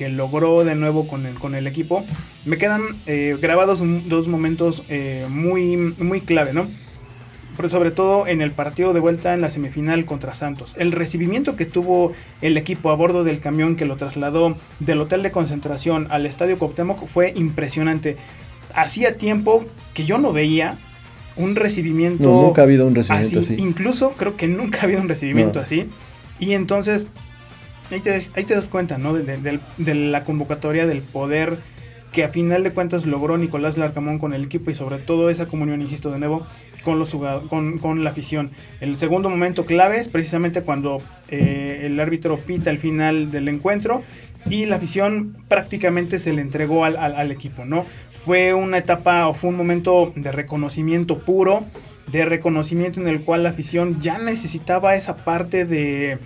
que 0.00 0.08
logró 0.08 0.64
de 0.64 0.74
nuevo 0.74 1.06
con 1.06 1.26
el, 1.26 1.34
con 1.34 1.54
el 1.54 1.66
equipo, 1.66 2.04
me 2.46 2.56
quedan 2.56 2.80
eh, 3.06 3.36
grabados 3.38 3.82
dos 4.08 4.28
momentos 4.28 4.82
eh, 4.88 5.26
muy, 5.28 5.76
muy 5.76 6.22
clave, 6.22 6.54
¿no? 6.54 6.68
Pero 7.56 7.68
sobre 7.68 7.90
todo 7.90 8.26
en 8.26 8.40
el 8.40 8.52
partido 8.52 8.94
de 8.94 9.00
vuelta 9.00 9.34
en 9.34 9.42
la 9.42 9.50
semifinal 9.50 10.06
contra 10.06 10.32
Santos. 10.32 10.74
El 10.78 10.92
recibimiento 10.92 11.54
que 11.54 11.66
tuvo 11.66 12.14
el 12.40 12.56
equipo 12.56 12.90
a 12.90 12.94
bordo 12.94 13.24
del 13.24 13.40
camión 13.40 13.76
que 13.76 13.84
lo 13.84 13.96
trasladó 13.96 14.56
del 14.78 15.02
hotel 15.02 15.22
de 15.22 15.32
concentración 15.32 16.06
al 16.08 16.24
estadio 16.24 16.58
Cuauhtémoc 16.58 17.06
fue 17.06 17.34
impresionante. 17.36 18.16
Hacía 18.74 19.16
tiempo 19.16 19.64
que 19.94 20.04
yo 20.04 20.18
no 20.18 20.32
veía 20.32 20.76
un 21.36 21.56
recibimiento. 21.56 22.24
No, 22.24 22.42
nunca 22.42 22.62
ha 22.62 22.64
habido 22.64 22.86
un 22.86 22.94
recibimiento 22.94 23.40
así. 23.40 23.54
así. 23.54 23.62
Incluso 23.62 24.12
creo 24.12 24.36
que 24.36 24.46
nunca 24.46 24.80
ha 24.80 24.84
habido 24.84 25.00
un 25.00 25.08
recibimiento 25.08 25.60
no. 25.60 25.64
así. 25.64 25.86
Y 26.38 26.52
entonces, 26.52 27.06
ahí 27.90 28.00
te, 28.00 28.12
ahí 28.12 28.44
te 28.44 28.54
das 28.54 28.68
cuenta, 28.68 28.98
¿no? 28.98 29.12
De, 29.12 29.36
de, 29.36 29.60
de, 29.76 29.94
la 29.94 30.24
convocatoria, 30.24 30.86
del 30.86 31.02
poder 31.02 31.58
que 32.12 32.24
a 32.24 32.28
final 32.28 32.64
de 32.64 32.72
cuentas 32.72 33.06
logró 33.06 33.38
Nicolás 33.38 33.78
Larcamón 33.78 34.18
con 34.18 34.32
el 34.34 34.44
equipo 34.44 34.70
y 34.70 34.74
sobre 34.74 34.98
todo 34.98 35.30
esa 35.30 35.46
comunión, 35.46 35.80
insisto 35.80 36.10
de 36.10 36.18
nuevo, 36.18 36.44
con 36.82 36.98
los 36.98 37.12
jugadores, 37.12 37.48
con, 37.48 37.78
con 37.78 38.02
la 38.02 38.10
afición. 38.10 38.50
El 38.80 38.96
segundo 38.96 39.30
momento 39.30 39.64
clave 39.64 39.98
es 39.98 40.08
precisamente 40.08 40.62
cuando 40.62 41.00
eh, 41.28 41.82
el 41.84 42.00
árbitro 42.00 42.38
pita 42.38 42.70
el 42.70 42.78
final 42.78 43.30
del 43.30 43.48
encuentro 43.48 44.02
y 44.48 44.66
la 44.66 44.76
afición 44.76 45.36
prácticamente 45.46 46.18
se 46.18 46.32
le 46.32 46.40
entregó 46.40 46.84
al, 46.84 46.96
al, 46.96 47.14
al 47.14 47.30
equipo, 47.30 47.64
¿no? 47.64 47.84
Fue 48.24 48.54
una 48.54 48.78
etapa 48.78 49.28
o 49.28 49.34
fue 49.34 49.50
un 49.50 49.56
momento 49.56 50.12
de 50.14 50.32
reconocimiento 50.32 51.18
puro, 51.18 51.64
de 52.08 52.24
reconocimiento 52.24 53.00
en 53.00 53.08
el 53.08 53.22
cual 53.22 53.44
la 53.44 53.50
afición 53.50 54.00
ya 54.00 54.18
necesitaba 54.18 54.94
esa 54.94 55.16
parte 55.16 55.64
de, 55.64 56.18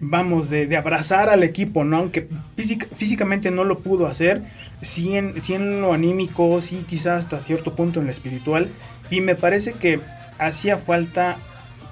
vamos, 0.00 0.50
de, 0.50 0.76
abrazar 0.76 1.28
al 1.28 1.42
equipo, 1.42 1.84
¿no? 1.84 1.98
Aunque 1.98 2.28
física, 2.56 2.86
físicamente 2.94 3.50
no 3.50 3.64
lo 3.64 3.78
pudo 3.80 4.06
hacer, 4.06 4.42
sí 4.82 5.16
en, 5.16 5.40
sí 5.42 5.54
en 5.54 5.80
lo 5.80 5.92
anímico, 5.92 6.60
sí 6.60 6.84
quizás 6.88 7.24
hasta 7.24 7.40
cierto 7.40 7.74
punto 7.74 8.00
en 8.00 8.06
lo 8.06 8.12
espiritual, 8.12 8.68
y 9.10 9.20
me 9.20 9.34
parece 9.34 9.72
que 9.72 10.00
hacía 10.38 10.76
falta 10.78 11.36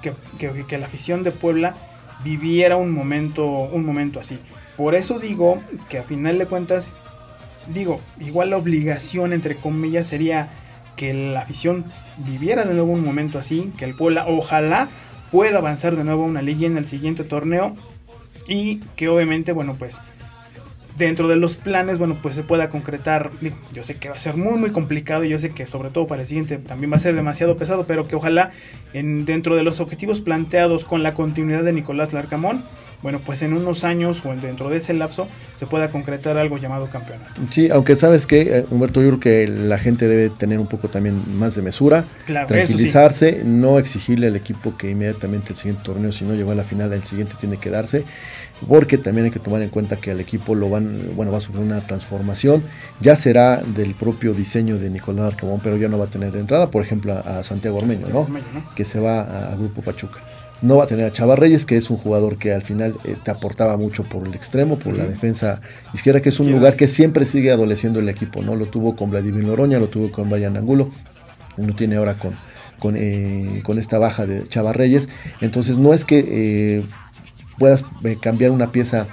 que, 0.01 0.13
que, 0.37 0.65
que 0.65 0.77
la 0.77 0.85
afición 0.85 1.23
de 1.23 1.31
Puebla 1.31 1.75
viviera 2.23 2.77
un 2.77 2.91
momento, 2.91 3.45
un 3.45 3.85
momento 3.85 4.19
así. 4.19 4.37
Por 4.77 4.95
eso 4.95 5.19
digo 5.19 5.61
que 5.89 5.99
a 5.99 6.03
final 6.03 6.37
de 6.37 6.45
cuentas 6.45 6.97
digo, 7.67 8.01
igual 8.19 8.49
la 8.49 8.57
obligación, 8.57 9.33
entre 9.33 9.55
comillas, 9.55 10.07
sería 10.07 10.49
que 10.95 11.13
la 11.13 11.41
afición 11.41 11.85
viviera 12.17 12.65
de 12.65 12.73
nuevo 12.73 12.91
un 12.91 13.03
momento 13.03 13.39
así, 13.39 13.71
que 13.77 13.85
el 13.85 13.95
Puebla 13.95 14.25
ojalá 14.27 14.89
pueda 15.31 15.57
avanzar 15.57 15.95
de 15.95 16.03
nuevo 16.03 16.23
a 16.23 16.27
una 16.27 16.41
liga 16.41 16.67
en 16.67 16.77
el 16.77 16.85
siguiente 16.85 17.23
torneo 17.23 17.75
y 18.47 18.77
que 18.95 19.09
obviamente, 19.09 19.51
bueno, 19.51 19.75
pues 19.77 19.99
dentro 20.97 21.27
de 21.27 21.35
los 21.35 21.55
planes, 21.55 21.97
bueno, 21.97 22.19
pues 22.21 22.35
se 22.35 22.43
pueda 22.43 22.69
concretar. 22.69 23.31
Yo 23.73 23.83
sé 23.83 23.97
que 23.97 24.09
va 24.09 24.15
a 24.15 24.19
ser 24.19 24.37
muy, 24.37 24.59
muy 24.59 24.71
complicado 24.71 25.23
y 25.23 25.29
yo 25.29 25.39
sé 25.39 25.49
que 25.49 25.65
sobre 25.65 25.89
todo 25.89 26.07
para 26.07 26.21
el 26.21 26.27
siguiente 26.27 26.57
también 26.57 26.91
va 26.91 26.97
a 26.97 26.99
ser 26.99 27.15
demasiado 27.15 27.57
pesado, 27.57 27.85
pero 27.85 28.07
que 28.07 28.15
ojalá 28.15 28.51
en, 28.93 29.25
dentro 29.25 29.55
de 29.55 29.63
los 29.63 29.79
objetivos 29.79 30.21
planteados 30.21 30.83
con 30.83 31.03
la 31.03 31.13
continuidad 31.13 31.63
de 31.63 31.73
Nicolás 31.73 32.13
Larcamón, 32.13 32.63
bueno, 33.03 33.19
pues 33.23 33.41
en 33.41 33.53
unos 33.53 33.83
años 33.83 34.25
o 34.25 34.33
dentro 34.33 34.69
de 34.69 34.77
ese 34.77 34.93
lapso 34.93 35.27
se 35.59 35.67
pueda 35.67 35.89
concretar 35.89 36.37
algo 36.37 36.57
llamado 36.57 36.89
campeonato. 36.89 37.41
Sí, 37.51 37.69
aunque 37.69 37.97
sabes 37.97 38.25
que, 38.25 38.41
eh, 38.41 38.65
Humberto, 38.71 39.01
yo 39.01 39.09
creo 39.09 39.19
que 39.19 39.47
la 39.47 39.77
gente 39.77 40.07
debe 40.07 40.29
tener 40.29 40.57
un 40.57 40.67
poco 40.67 40.87
también 40.87 41.21
más 41.37 41.53
de 41.55 41.61
mesura, 41.61 42.05
Claro, 42.25 42.47
tranquilizarse, 42.47 43.43
no 43.43 43.77
exigirle 43.77 44.27
al 44.27 44.37
equipo 44.37 44.77
que 44.77 44.89
inmediatamente 44.89 45.51
el 45.51 45.57
siguiente 45.57 45.83
torneo, 45.83 46.13
si 46.13 46.23
no 46.23 46.33
llegó 46.33 46.51
a 46.51 46.55
la 46.55 46.63
final, 46.63 46.93
el 46.93 47.03
siguiente 47.03 47.35
tiene 47.37 47.57
que 47.57 47.69
darse, 47.69 48.05
porque 48.69 48.97
también 48.97 49.25
hay 49.25 49.31
que 49.31 49.39
tomar 49.39 49.61
en 49.61 49.69
cuenta 49.69 49.97
que 49.97 50.11
al 50.11 50.21
equipo 50.21 50.55
lo 50.55 50.69
van, 50.69 51.15
bueno, 51.15 51.31
va 51.33 51.39
a 51.39 51.41
sufrir 51.41 51.61
una 51.61 51.81
transformación, 51.81 52.63
ya 53.01 53.17
será 53.17 53.61
del 53.61 53.95
propio 53.95 54.33
diseño 54.33 54.79
de 54.79 54.89
Nicolás 54.89 55.25
Arcamón, 55.25 55.59
pero 55.61 55.75
ya 55.75 55.89
no 55.89 55.99
va 55.99 56.05
a 56.05 56.09
tener 56.09 56.31
de 56.31 56.39
entrada, 56.39 56.71
por 56.71 56.81
ejemplo, 56.81 57.13
a, 57.13 57.43
Santiago 57.43 57.79
Ormeño, 57.79 58.07
¿no? 58.07 58.27
Que 58.75 58.85
se 58.85 59.01
va 59.01 59.21
a, 59.21 59.51
a 59.51 59.55
Grupo 59.55 59.81
Pachuca. 59.81 60.19
No 60.63 60.77
va 60.77 60.85
a 60.85 60.87
tener 60.87 61.05
a 61.05 61.11
Chava 61.11 61.35
Reyes, 61.35 61.65
que 61.65 61.75
es 61.75 61.89
un 61.89 61.97
jugador 61.97 62.37
que 62.37 62.53
al 62.53 62.61
final 62.61 62.95
eh, 63.03 63.17
te 63.21 63.31
aportaba 63.31 63.75
mucho 63.75 64.03
por 64.03 64.25
el 64.25 64.33
extremo, 64.33 64.79
por 64.79 64.97
la 64.97 65.03
defensa 65.05 65.59
izquierda, 65.93 66.21
que 66.21 66.29
es 66.29 66.39
un 66.39 66.49
lugar 66.51 66.77
que 66.77 66.87
siempre 66.87 67.25
sigue 67.25 67.51
adoleciendo 67.51 67.99
el 67.99 68.07
equipo, 68.07 68.41
¿no? 68.41 68.55
Lo 68.55 68.65
tuvo 68.67 68.95
con 68.95 69.11
Vladimir 69.11 69.43
Noroña, 69.43 69.77
lo 69.77 69.89
tuvo 69.89 70.09
con 70.09 70.29
Brian 70.29 70.55
Angulo, 70.55 70.89
lo 71.57 71.75
tiene 71.75 71.97
ahora 71.97 72.17
con, 72.17 72.31
con, 72.79 72.95
eh, 72.97 73.61
con 73.63 73.77
esta 73.77 73.99
baja 73.99 74.25
de 74.25 74.47
Chava 74.47 74.71
Reyes. 74.71 75.09
Entonces 75.41 75.77
no 75.77 75.93
es 75.93 76.05
que 76.05 76.25
eh, 76.25 76.83
puedas 77.57 77.83
cambiar 78.21 78.51
una 78.51 78.71
pieza 78.71 79.05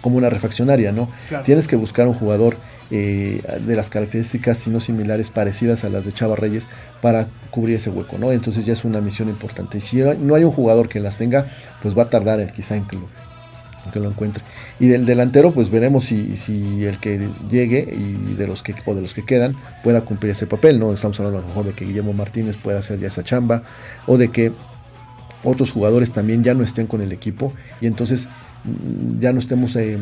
como 0.00 0.18
una 0.18 0.28
refaccionaria, 0.28 0.90
¿no? 0.90 1.08
Claro. 1.28 1.44
Tienes 1.44 1.68
que 1.68 1.76
buscar 1.76 2.08
un 2.08 2.14
jugador 2.14 2.56
eh, 2.90 3.40
de 3.66 3.76
las 3.76 3.88
características, 3.88 4.58
si 4.58 4.70
no 4.70 4.80
similares, 4.80 5.30
parecidas 5.30 5.84
a 5.84 5.88
las 5.88 6.04
de 6.04 6.12
Chava 6.12 6.36
Reyes 6.36 6.66
para 7.00 7.28
cubrir 7.50 7.76
ese 7.76 7.90
hueco, 7.90 8.18
¿no? 8.18 8.32
Entonces 8.32 8.66
ya 8.66 8.72
es 8.72 8.84
una 8.84 9.00
misión 9.00 9.28
importante. 9.28 9.78
Y 9.78 9.80
si 9.80 10.02
no 10.20 10.34
hay 10.34 10.44
un 10.44 10.52
jugador 10.52 10.88
que 10.88 11.00
las 11.00 11.16
tenga, 11.16 11.46
pues 11.82 11.96
va 11.96 12.04
a 12.04 12.10
tardar 12.10 12.40
en, 12.40 12.48
quizá 12.48 12.76
en 12.76 12.86
que 12.86 12.96
lo, 12.96 13.08
que 13.92 14.00
lo 14.00 14.08
encuentre. 14.08 14.42
Y 14.80 14.88
del 14.88 15.06
delantero, 15.06 15.52
pues 15.52 15.70
veremos 15.70 16.04
si, 16.04 16.36
si 16.36 16.84
el 16.84 16.98
que 16.98 17.28
llegue 17.50 17.88
y 17.90 18.34
de 18.34 18.46
los 18.46 18.62
que 18.62 18.74
o 18.84 18.94
de 18.94 19.00
los 19.00 19.14
que 19.14 19.24
quedan 19.24 19.56
pueda 19.82 20.02
cumplir 20.02 20.32
ese 20.32 20.46
papel, 20.46 20.78
¿no? 20.78 20.92
Estamos 20.92 21.18
hablando 21.20 21.38
a 21.38 21.42
lo 21.42 21.48
mejor 21.48 21.66
de 21.66 21.72
que 21.72 21.84
Guillermo 21.84 22.12
Martínez 22.12 22.56
pueda 22.56 22.80
hacer 22.80 22.98
ya 22.98 23.08
esa 23.08 23.24
chamba 23.24 23.62
o 24.06 24.18
de 24.18 24.28
que 24.28 24.52
otros 25.42 25.70
jugadores 25.70 26.10
también 26.10 26.42
ya 26.42 26.54
no 26.54 26.64
estén 26.64 26.86
con 26.86 27.02
el 27.02 27.12
equipo 27.12 27.52
y 27.80 27.86
entonces 27.86 28.26
mm, 28.64 29.20
ya 29.20 29.32
no 29.32 29.38
estemos 29.38 29.76
eh, 29.76 29.98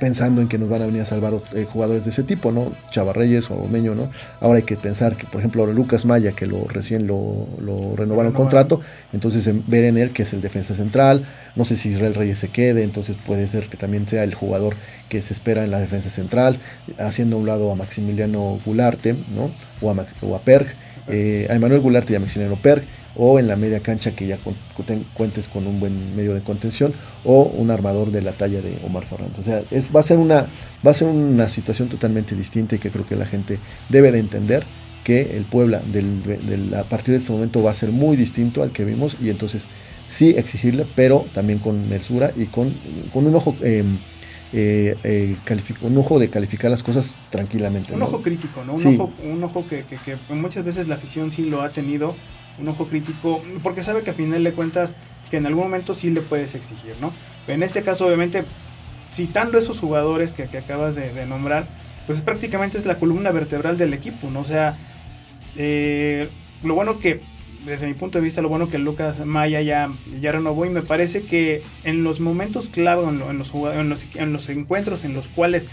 pensando 0.00 0.42
en 0.42 0.48
que 0.48 0.58
nos 0.58 0.68
van 0.68 0.82
a 0.82 0.86
venir 0.86 1.00
a 1.02 1.04
salvar 1.04 1.32
eh, 1.54 1.66
jugadores 1.70 2.04
de 2.04 2.10
ese 2.10 2.22
tipo, 2.22 2.52
¿no? 2.52 2.72
Chavarreyes 2.90 3.50
o 3.50 3.66
Meño, 3.68 3.94
¿no? 3.94 4.08
Ahora 4.40 4.58
hay 4.58 4.62
que 4.64 4.76
pensar 4.76 5.16
que, 5.16 5.24
por 5.26 5.40
ejemplo, 5.40 5.66
Lucas 5.66 6.04
Maya, 6.04 6.32
que 6.32 6.46
lo 6.46 6.64
recién 6.68 7.06
lo, 7.06 7.46
lo 7.60 7.96
renovaron 7.96 8.32
contrato, 8.32 8.80
entonces 9.12 9.46
en- 9.46 9.62
ver 9.66 9.84
en 9.84 9.96
él 9.98 10.10
que 10.12 10.22
es 10.24 10.32
el 10.32 10.42
defensa 10.42 10.74
central, 10.74 11.24
no 11.54 11.64
sé 11.64 11.76
si 11.76 11.90
Israel 11.90 12.14
Reyes 12.14 12.38
se 12.38 12.48
quede, 12.48 12.82
entonces 12.82 13.16
puede 13.24 13.48
ser 13.48 13.68
que 13.68 13.76
también 13.76 14.06
sea 14.06 14.24
el 14.24 14.34
jugador 14.34 14.74
que 15.08 15.22
se 15.22 15.32
espera 15.32 15.64
en 15.64 15.70
la 15.70 15.78
defensa 15.80 16.10
central, 16.10 16.58
haciendo 16.98 17.36
a 17.36 17.38
un 17.38 17.46
lado 17.46 17.70
a 17.72 17.74
Maximiliano 17.74 18.58
Gularte, 18.64 19.14
¿no? 19.34 19.50
O 19.80 19.90
a, 19.90 19.94
Max- 19.94 20.14
o 20.20 20.34
a 20.36 20.40
Perg, 20.40 20.66
eh, 21.08 21.46
a 21.48 21.54
Emanuel 21.54 21.80
Gularte 21.80 22.12
y 22.12 22.16
a 22.16 22.20
Maximiliano 22.20 22.60
Perg, 22.60 22.82
o 23.16 23.38
en 23.38 23.48
la 23.48 23.56
media 23.56 23.80
cancha 23.80 24.12
que 24.14 24.26
ya 24.26 24.38
cuentes 25.14 25.48
con 25.48 25.66
un 25.66 25.80
buen 25.80 26.14
medio 26.16 26.34
de 26.34 26.42
contención, 26.42 26.92
o 27.24 27.42
un 27.44 27.70
armador 27.70 28.10
de 28.10 28.22
la 28.22 28.32
talla 28.32 28.60
de 28.60 28.78
Omar 28.84 29.04
Fernández. 29.04 29.38
O 29.38 29.42
sea, 29.42 29.62
es, 29.70 29.88
va, 29.94 30.00
a 30.00 30.02
ser 30.02 30.18
una, 30.18 30.46
va 30.86 30.90
a 30.90 30.94
ser 30.94 31.08
una 31.08 31.48
situación 31.48 31.88
totalmente 31.88 32.34
distinta 32.34 32.76
y 32.76 32.78
que 32.78 32.90
creo 32.90 33.06
que 33.06 33.16
la 33.16 33.26
gente 33.26 33.58
debe 33.88 34.12
de 34.12 34.18
entender 34.18 34.64
que 35.04 35.36
el 35.36 35.44
Puebla 35.44 35.80
del, 35.92 36.22
del- 36.24 36.74
a 36.74 36.82
partir 36.84 37.12
de 37.12 37.18
este 37.18 37.32
momento 37.32 37.62
va 37.62 37.70
a 37.70 37.74
ser 37.74 37.90
muy 37.90 38.16
distinto 38.16 38.62
al 38.62 38.72
que 38.72 38.84
vimos 38.84 39.16
y 39.22 39.30
entonces 39.30 39.64
sí 40.08 40.30
exigirle, 40.36 40.84
pero 40.96 41.24
también 41.32 41.58
con 41.60 41.88
mesura 41.88 42.32
y 42.36 42.46
con, 42.46 42.74
con 43.12 43.26
un 43.26 43.34
ojo 43.36 43.56
eh, 43.62 43.84
eh, 44.52 44.94
eh, 45.04 45.36
un 45.82 45.98
ojo 45.98 46.18
de 46.18 46.28
calificar 46.28 46.70
las 46.70 46.82
cosas 46.82 47.14
tranquilamente. 47.30 47.92
Un 47.92 48.00
¿no? 48.00 48.06
ojo 48.06 48.22
crítico, 48.22 48.64
¿no? 48.64 48.74
Un 48.74 48.80
Sí. 48.80 48.96
ojo, 48.98 49.10
un 49.24 49.42
ojo 49.42 49.64
que, 49.68 49.84
que- 49.84 49.96
que 49.96 50.16
muchas 50.34 50.64
veces 50.64 50.86
la 50.88 50.94
afición 50.96 51.30
sí 51.32 51.44
lo 51.44 51.62
ha 51.62 51.70
tenido, 51.70 52.14
un 52.58 52.68
ojo 52.68 52.86
crítico, 52.88 53.42
porque 53.62 53.82
sabe 53.82 54.02
que 54.02 54.10
a 54.10 54.14
final 54.14 54.42
de 54.44 54.52
cuentas 54.52 54.94
que 55.30 55.36
en 55.36 55.46
algún 55.46 55.64
momento 55.64 55.94
sí 55.94 56.10
le 56.10 56.20
puedes 56.20 56.54
exigir, 56.54 56.94
¿no? 57.00 57.12
En 57.48 57.62
este 57.62 57.82
caso, 57.82 58.06
obviamente, 58.06 58.44
citando 59.10 59.58
esos 59.58 59.78
jugadores 59.78 60.32
que, 60.32 60.44
acabas 60.44 60.94
de, 60.94 61.26
nombrar, 61.26 61.68
pues 62.06 62.20
prácticamente 62.20 62.78
es 62.78 62.86
la 62.86 62.96
columna 62.96 63.30
vertebral 63.30 63.76
del 63.78 63.92
equipo, 63.94 64.30
¿no? 64.30 64.40
O 64.40 64.44
sea, 64.44 64.76
eh, 65.56 66.28
lo 66.62 66.74
bueno 66.74 66.98
que, 66.98 67.20
desde 67.64 67.86
mi 67.86 67.94
punto 67.94 68.18
de 68.18 68.24
vista, 68.24 68.42
lo 68.42 68.48
bueno 68.48 68.68
que 68.68 68.78
Lucas 68.78 69.24
Maya 69.24 69.60
ya, 69.62 69.90
ya 70.20 70.32
renovó 70.32 70.66
y 70.66 70.70
me 70.70 70.82
parece 70.82 71.22
que 71.22 71.62
en 71.84 72.04
los 72.04 72.20
momentos 72.20 72.68
clave, 72.68 73.08
en, 73.08 73.18
lo- 73.18 73.30
en 73.30 73.38
los, 73.38 73.52
en, 73.54 73.88
los, 73.88 74.06
en 74.14 74.32
los 74.32 74.48
encuentros 74.48 75.04
en 75.04 75.14
los 75.14 75.26
cuales 75.28 75.68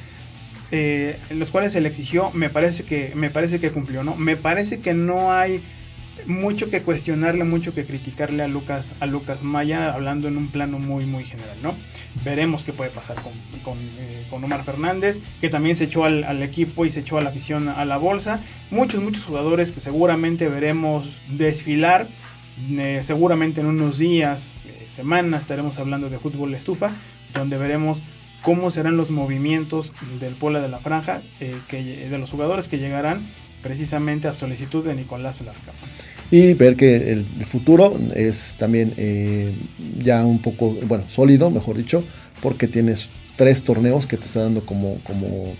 eh, 0.72 1.20
en 1.30 1.38
los 1.38 1.52
cuales 1.52 1.72
se 1.72 1.82
le 1.82 1.90
exigió, 1.90 2.32
me 2.32 2.50
parece 2.50 2.84
que 2.84 3.12
me 3.14 3.30
parece 3.30 3.60
que 3.60 3.70
cumplió, 3.70 4.04
¿no? 4.04 4.16
Me 4.16 4.36
parece 4.38 4.80
que 4.80 4.96
no 4.96 5.32
hay 5.32 5.62
mucho 6.28 6.70
que 6.70 6.82
cuestionarle, 6.82 7.44
mucho 7.44 7.74
que 7.74 7.86
criticarle 7.86 8.44
a 8.44 8.48
Lucas 8.48 8.94
a 9.00 9.06
Lucas 9.06 9.44
Maya, 9.44 9.94
hablando 9.94 10.28
en 10.28 10.38
un 10.38 10.48
plano 10.50 10.80
muy 10.80 11.06
muy 11.06 11.24
general, 11.26 11.58
¿no? 11.62 11.76
Veremos 12.24 12.64
qué 12.64 12.74
puede 12.74 12.90
pasar 12.90 13.16
con, 13.22 13.34
con, 13.64 13.78
eh, 14.00 14.26
con 14.30 14.44
Omar 14.44 14.64
Fernández, 14.64 15.20
que 15.42 15.50
también 15.50 15.76
se 15.76 15.86
echó 15.86 16.06
al, 16.06 16.24
al 16.24 16.44
equipo 16.44 16.86
y 16.86 16.92
se 16.92 17.00
echó 17.02 17.18
a 17.18 17.22
la 17.22 17.30
afición 17.30 17.70
a 17.70 17.84
la 17.86 17.98
bolsa. 17.98 18.40
Muchos, 18.72 19.02
muchos 19.02 19.24
jugadores 19.24 19.72
que 19.72 19.80
seguramente 19.80 20.48
veremos 20.48 21.20
desfilar. 21.30 22.08
eh, 22.70 23.02
seguramente 23.04 23.62
en 23.62 23.68
unos 23.68 23.98
días, 23.98 24.52
eh, 24.68 24.88
semanas, 24.96 25.42
estaremos 25.42 25.80
hablando 25.80 26.10
de 26.10 26.20
fútbol 26.20 26.54
estufa, 26.54 26.92
donde 27.34 27.58
veremos 27.58 28.04
cómo 28.44 28.70
serán 28.70 28.96
los 28.96 29.10
movimientos 29.10 29.94
del 30.20 30.36
Puebla 30.36 30.62
de 30.62 30.70
la 30.70 30.78
Franja, 30.80 31.22
que, 31.40 32.08
de 32.10 32.18
los 32.20 32.30
jugadores 32.30 32.68
que 32.68 32.78
llegarán 32.78 33.22
precisamente 33.64 34.28
a 34.28 34.34
solicitud 34.34 34.86
de 34.86 34.94
Nicolás 34.94 35.42
Larcamón. 35.42 35.90
y 36.30 36.54
ver 36.54 36.76
que 36.76 37.12
el, 37.12 37.26
futuro 37.46 37.98
es 38.14 38.56
también 38.58 38.94
eh, 38.98 39.56
ya 39.98 40.24
un 40.26 40.42
poco, 40.42 40.78
bueno, 40.88 41.06
sólido, 41.10 41.50
mejor 41.50 41.78
dicho, 41.78 42.04
porque 42.42 42.68
tienes 42.68 43.10
tres 43.36 43.64
torneos 43.64 44.06
que 44.06 44.18
te 44.18 44.26
está 44.26 44.42
dando 44.42 44.62
como, 44.62 44.98
como 45.04 45.54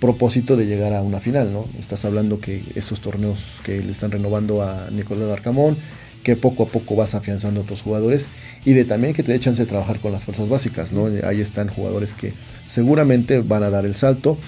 propósito 0.00 0.56
de 0.56 0.66
llegar 0.66 0.94
a 0.94 1.02
una 1.02 1.20
final, 1.20 1.52
¿no? 1.52 1.66
Estás 1.78 2.04
hablando 2.04 2.40
que 2.40 2.62
esos 2.74 3.00
torneos 3.00 3.40
que 3.64 3.82
le 3.82 3.92
están 3.92 4.10
renovando 4.10 4.62
a 4.62 4.88
Nicolás 4.90 5.28
Arcamón, 5.30 5.76
que 6.22 6.36
poco 6.36 6.64
a 6.64 6.66
poco 6.66 6.96
vas 6.96 7.14
afianzando 7.14 7.60
a 7.60 7.62
otros 7.64 7.82
jugadores 7.82 8.26
y 8.64 8.72
de 8.72 8.84
también 8.84 9.14
que 9.14 9.22
te 9.22 9.32
dé 9.32 9.40
chance 9.40 9.62
de 9.62 9.68
trabajar 9.68 10.00
con 10.00 10.12
las 10.12 10.24
fuerzas 10.24 10.48
básicas, 10.48 10.92
¿no? 10.92 11.08
Ahí 11.24 11.40
están 11.40 11.68
jugadores 11.68 12.14
que 12.14 12.32
seguramente 12.66 13.40
van 13.40 13.62
a 13.62 13.70
dar 13.70 13.84
el 13.84 13.94
salto 13.94 14.38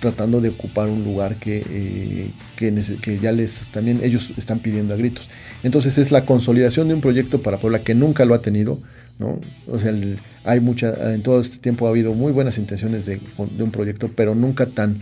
tratando 0.00 0.40
de 0.40 0.50
ocupar 0.50 0.88
un 0.88 1.04
lugar 1.04 1.36
que, 1.36 1.64
eh, 1.68 2.30
que, 2.56 3.18
ya 3.18 3.32
les 3.32 3.66
también 3.68 4.00
ellos 4.02 4.32
están 4.36 4.58
pidiendo 4.60 4.94
a 4.94 4.96
gritos. 4.96 5.28
Entonces 5.62 5.98
es 5.98 6.10
la 6.10 6.24
consolidación 6.24 6.88
de 6.88 6.94
un 6.94 7.00
proyecto 7.00 7.42
para 7.42 7.58
Puebla 7.58 7.80
que 7.80 7.94
nunca 7.94 8.24
lo 8.24 8.34
ha 8.34 8.40
tenido, 8.40 8.78
¿no? 9.18 9.40
O 9.66 9.78
sea, 9.78 9.92
hay 10.44 10.60
mucha, 10.60 11.14
en 11.14 11.22
todo 11.22 11.40
este 11.40 11.58
tiempo 11.58 11.86
ha 11.86 11.90
habido 11.90 12.14
muy 12.14 12.32
buenas 12.32 12.58
intenciones 12.58 13.06
de 13.06 13.20
un 13.60 13.70
proyecto, 13.70 14.10
pero 14.14 14.34
nunca 14.34 14.66
tan 14.66 15.00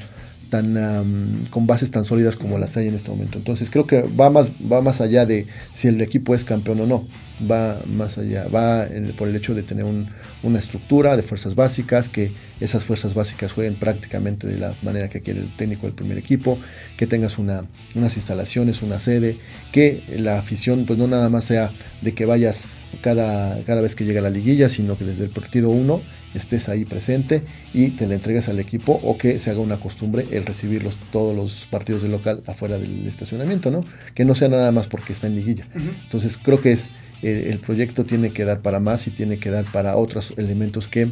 tan 0.50 0.76
am, 0.76 1.44
con 1.50 1.66
bases 1.66 1.90
tan 1.90 2.04
sólidas 2.04 2.36
como 2.36 2.58
las 2.58 2.76
hay 2.76 2.88
en 2.88 2.94
este 2.94 3.10
momento. 3.10 3.38
Entonces 3.38 3.68
creo 3.70 3.86
que 3.86 4.02
va 4.02 4.30
más 4.30 4.48
va 4.70 4.80
más 4.82 5.00
allá 5.00 5.26
de 5.26 5.46
si 5.74 5.88
el 5.88 6.00
equipo 6.00 6.34
es 6.34 6.44
campeón 6.44 6.80
o 6.80 6.86
no. 6.86 7.06
Va 7.50 7.82
más 7.86 8.16
allá, 8.16 8.46
va 8.48 8.86
por 9.18 9.28
el 9.28 9.36
hecho 9.36 9.54
de 9.54 9.62
tener 9.62 9.84
un- 9.84 10.08
una 10.42 10.58
estructura 10.58 11.16
de 11.16 11.22
fuerzas 11.22 11.54
básicas, 11.54 12.08
que 12.08 12.32
esas 12.60 12.82
fuerzas 12.82 13.12
básicas 13.12 13.52
jueguen 13.52 13.74
prácticamente 13.74 14.46
de 14.46 14.56
la 14.58 14.72
manera 14.82 15.10
que 15.10 15.20
quiere 15.20 15.40
el 15.40 15.54
técnico 15.56 15.86
del 15.86 15.94
primer 15.94 16.16
equipo, 16.16 16.58
que 16.96 17.06
tengas 17.06 17.36
una, 17.36 17.64
unas 17.94 18.16
instalaciones, 18.16 18.80
una 18.80 18.98
sede, 19.00 19.36
que 19.70 20.02
la 20.18 20.38
afición 20.38 20.86
pues 20.86 20.98
no 20.98 21.08
nada 21.08 21.28
más 21.28 21.44
sea 21.44 21.72
de 22.00 22.14
que 22.14 22.24
vayas 22.24 22.62
cada, 23.02 23.62
cada 23.64 23.82
vez 23.82 23.94
que 23.94 24.06
llega 24.06 24.22
la 24.22 24.30
liguilla, 24.30 24.70
sino 24.70 24.96
que 24.96 25.04
desde 25.04 25.24
el 25.24 25.30
partido 25.30 25.68
1 25.68 26.00
estés 26.36 26.68
ahí 26.68 26.84
presente 26.84 27.42
y 27.74 27.90
te 27.90 28.06
la 28.06 28.14
entregues 28.14 28.48
al 28.48 28.60
equipo 28.60 29.00
o 29.02 29.16
que 29.18 29.38
se 29.38 29.50
haga 29.50 29.60
una 29.60 29.76
costumbre 29.78 30.26
el 30.30 30.44
recibir 30.44 30.82
los- 30.82 30.96
todos 31.12 31.34
los 31.34 31.66
partidos 31.70 32.02
del 32.02 32.12
local 32.12 32.42
afuera 32.46 32.78
del 32.78 33.06
estacionamiento, 33.06 33.70
¿no? 33.70 33.84
Que 34.14 34.24
no 34.24 34.34
sea 34.34 34.48
nada 34.48 34.70
más 34.72 34.86
porque 34.86 35.12
está 35.12 35.26
en 35.26 35.36
liguilla. 35.36 35.66
Entonces 36.04 36.38
creo 36.42 36.60
que 36.60 36.72
es 36.72 36.90
eh, 37.22 37.48
el 37.50 37.58
proyecto 37.60 38.04
tiene 38.04 38.30
que 38.30 38.44
dar 38.44 38.60
para 38.60 38.78
más 38.80 39.06
y 39.06 39.10
tiene 39.10 39.38
que 39.38 39.50
dar 39.50 39.64
para 39.64 39.96
otros 39.96 40.34
elementos 40.36 40.86
que 40.88 41.10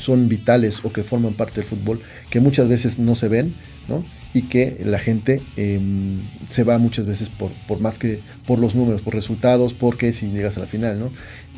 son 0.00 0.28
vitales 0.28 0.80
o 0.84 0.92
que 0.92 1.04
forman 1.04 1.34
parte 1.34 1.56
del 1.60 1.64
fútbol, 1.64 2.00
que 2.30 2.40
muchas 2.40 2.68
veces 2.68 2.98
no 2.98 3.14
se 3.14 3.28
ven, 3.28 3.54
¿no? 3.88 4.04
y 4.36 4.42
que 4.48 4.80
la 4.84 4.98
gente 4.98 5.40
em, 5.56 6.16
se 6.48 6.64
va 6.64 6.78
muchas 6.78 7.06
veces 7.06 7.28
por, 7.28 7.52
por 7.68 7.78
más 7.78 7.98
que 7.98 8.18
por 8.48 8.58
los 8.58 8.74
números, 8.74 9.00
por 9.02 9.14
resultados, 9.14 9.72
porque 9.74 10.12
si 10.12 10.26
llegas 10.32 10.56
a 10.56 10.60
la 10.60 10.66
final, 10.66 10.98
¿no? 10.98 11.06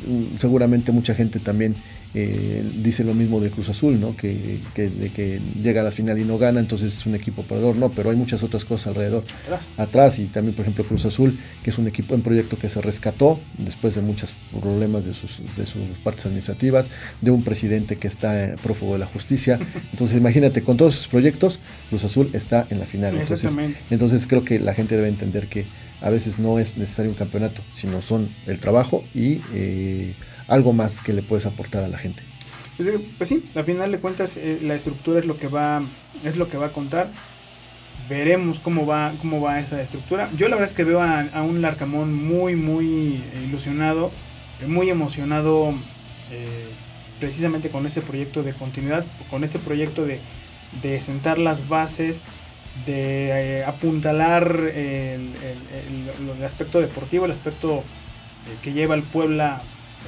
Mm, 0.05 0.37
seguramente 0.39 0.91
mucha 0.91 1.15
gente 1.15 1.39
también 1.39 1.73
eh, 2.19 2.63
dice 2.81 3.03
lo 3.03 3.13
mismo 3.13 3.39
de 3.39 3.51
Cruz 3.51 3.69
Azul, 3.69 3.99
¿no? 3.99 4.15
Que, 4.17 4.59
que- 4.73 4.89
de 4.89 5.11
que 5.11 5.39
llega 5.61 5.81
a 5.81 5.83
la 5.83 5.91
final 5.91 6.17
y 6.17 6.23
no 6.25 6.39
gana, 6.39 6.59
entonces 6.59 6.97
es 6.97 7.05
un 7.05 7.13
equipo 7.13 7.43
perdedor. 7.43 7.75
No, 7.75 7.89
pero 7.89 8.09
hay 8.09 8.15
muchas 8.15 8.41
otras 8.41 8.65
cosas 8.65 8.87
alrededor. 8.87 9.23
Atrás. 9.77 10.17
y 10.19 10.25
también, 10.25 10.55
por 10.55 10.63
ejemplo, 10.63 10.83
Cruz 10.83 11.05
Azul, 11.05 11.37
que 11.63 11.69
es 11.69 11.77
un 11.77 11.87
equipo, 11.87 12.15
un 12.15 12.21
proyecto 12.23 12.57
que 12.57 12.69
se 12.69 12.81
rescató 12.81 13.39
después 13.59 13.93
de 13.93 14.01
muchos 14.01 14.33
problemas 14.59 15.05
de 15.05 15.13
sus, 15.13 15.41
de 15.55 15.65
sus 15.67 15.81
partes 16.03 16.25
administrativas, 16.25 16.89
de 17.21 17.29
un 17.31 17.43
presidente 17.43 17.97
que 17.97 18.07
está 18.07 18.45
eh, 18.45 18.55
prófugo 18.63 18.93
de 18.93 18.99
la 18.99 19.05
justicia. 19.05 19.59
Entonces, 19.91 20.17
imagínate, 20.17 20.63
con 20.63 20.77
todos 20.77 20.95
sus 20.95 21.07
proyectos, 21.07 21.59
Cruz 21.89 22.03
Azul 22.03 22.29
está 22.33 22.65
en 22.71 22.79
la 22.79 22.85
final. 22.85 23.13
Entonces, 23.13 23.43
Exactamente. 23.43 23.79
entonces 23.91 24.25
creo 24.27 24.43
que 24.43 24.59
la 24.59 24.73
gente 24.73 24.95
debe 24.95 25.07
entender 25.09 25.47
que 25.47 25.65
a 26.01 26.09
veces 26.09 26.39
no 26.39 26.57
es 26.59 26.77
necesario 26.77 27.11
un 27.11 27.17
campeonato, 27.17 27.61
sino 27.73 28.01
son 28.01 28.29
el 28.45 28.59
trabajo 28.59 29.03
y 29.15 29.41
eh, 29.53 30.13
algo 30.47 30.73
más 30.73 31.01
que 31.01 31.13
le 31.13 31.21
puedes 31.21 31.45
aportar 31.45 31.83
a 31.83 31.87
la 31.87 31.97
gente. 31.97 32.23
Pues, 32.77 32.89
eh, 32.89 32.99
pues 33.17 33.29
sí, 33.29 33.43
al 33.55 33.65
final 33.65 33.91
de 33.91 33.99
cuentas 33.99 34.37
eh, 34.37 34.59
la 34.61 34.75
estructura 34.75 35.19
es 35.19 35.25
lo 35.25 35.37
que 35.37 35.47
va 35.47 35.81
es 36.23 36.37
lo 36.37 36.47
que 36.49 36.57
va 36.57 36.67
a 36.67 36.71
contar. 36.71 37.11
Veremos 38.09 38.59
cómo 38.59 38.85
va 38.85 39.11
cómo 39.19 39.41
va 39.41 39.59
esa 39.59 39.81
estructura. 39.81 40.29
Yo 40.37 40.47
la 40.47 40.55
verdad 40.55 40.69
es 40.69 40.75
que 40.75 40.83
veo 40.83 41.01
a, 41.01 41.25
un 41.41 41.61
Larcamón 41.61 42.13
muy 42.13 42.55
muy 42.55 43.21
ilusionado, 43.45 44.11
eh, 44.61 44.67
muy 44.67 44.89
emocionado 44.89 45.73
precisamente 47.19 47.69
con 47.69 47.85
ese 47.87 48.01
proyecto 48.01 48.43
de 48.43 48.53
continuidad, 48.53 49.05
con 49.29 49.43
ese 49.43 49.59
proyecto 49.59 50.05
de, 50.05 50.19
de 50.83 50.99
sentar 50.99 51.37
las 51.39 51.67
bases, 51.67 52.21
de 52.85 53.63
apuntalar 53.65 54.51
el, 54.55 55.31
el- 55.31 56.37
el- 56.37 56.43
aspecto 56.45 56.79
deportivo, 56.79 57.25
el 57.25 57.31
aspecto 57.31 57.83
que 58.61 58.73
lleva 58.73 58.93
al 58.93 59.01
Puebla 59.03 59.61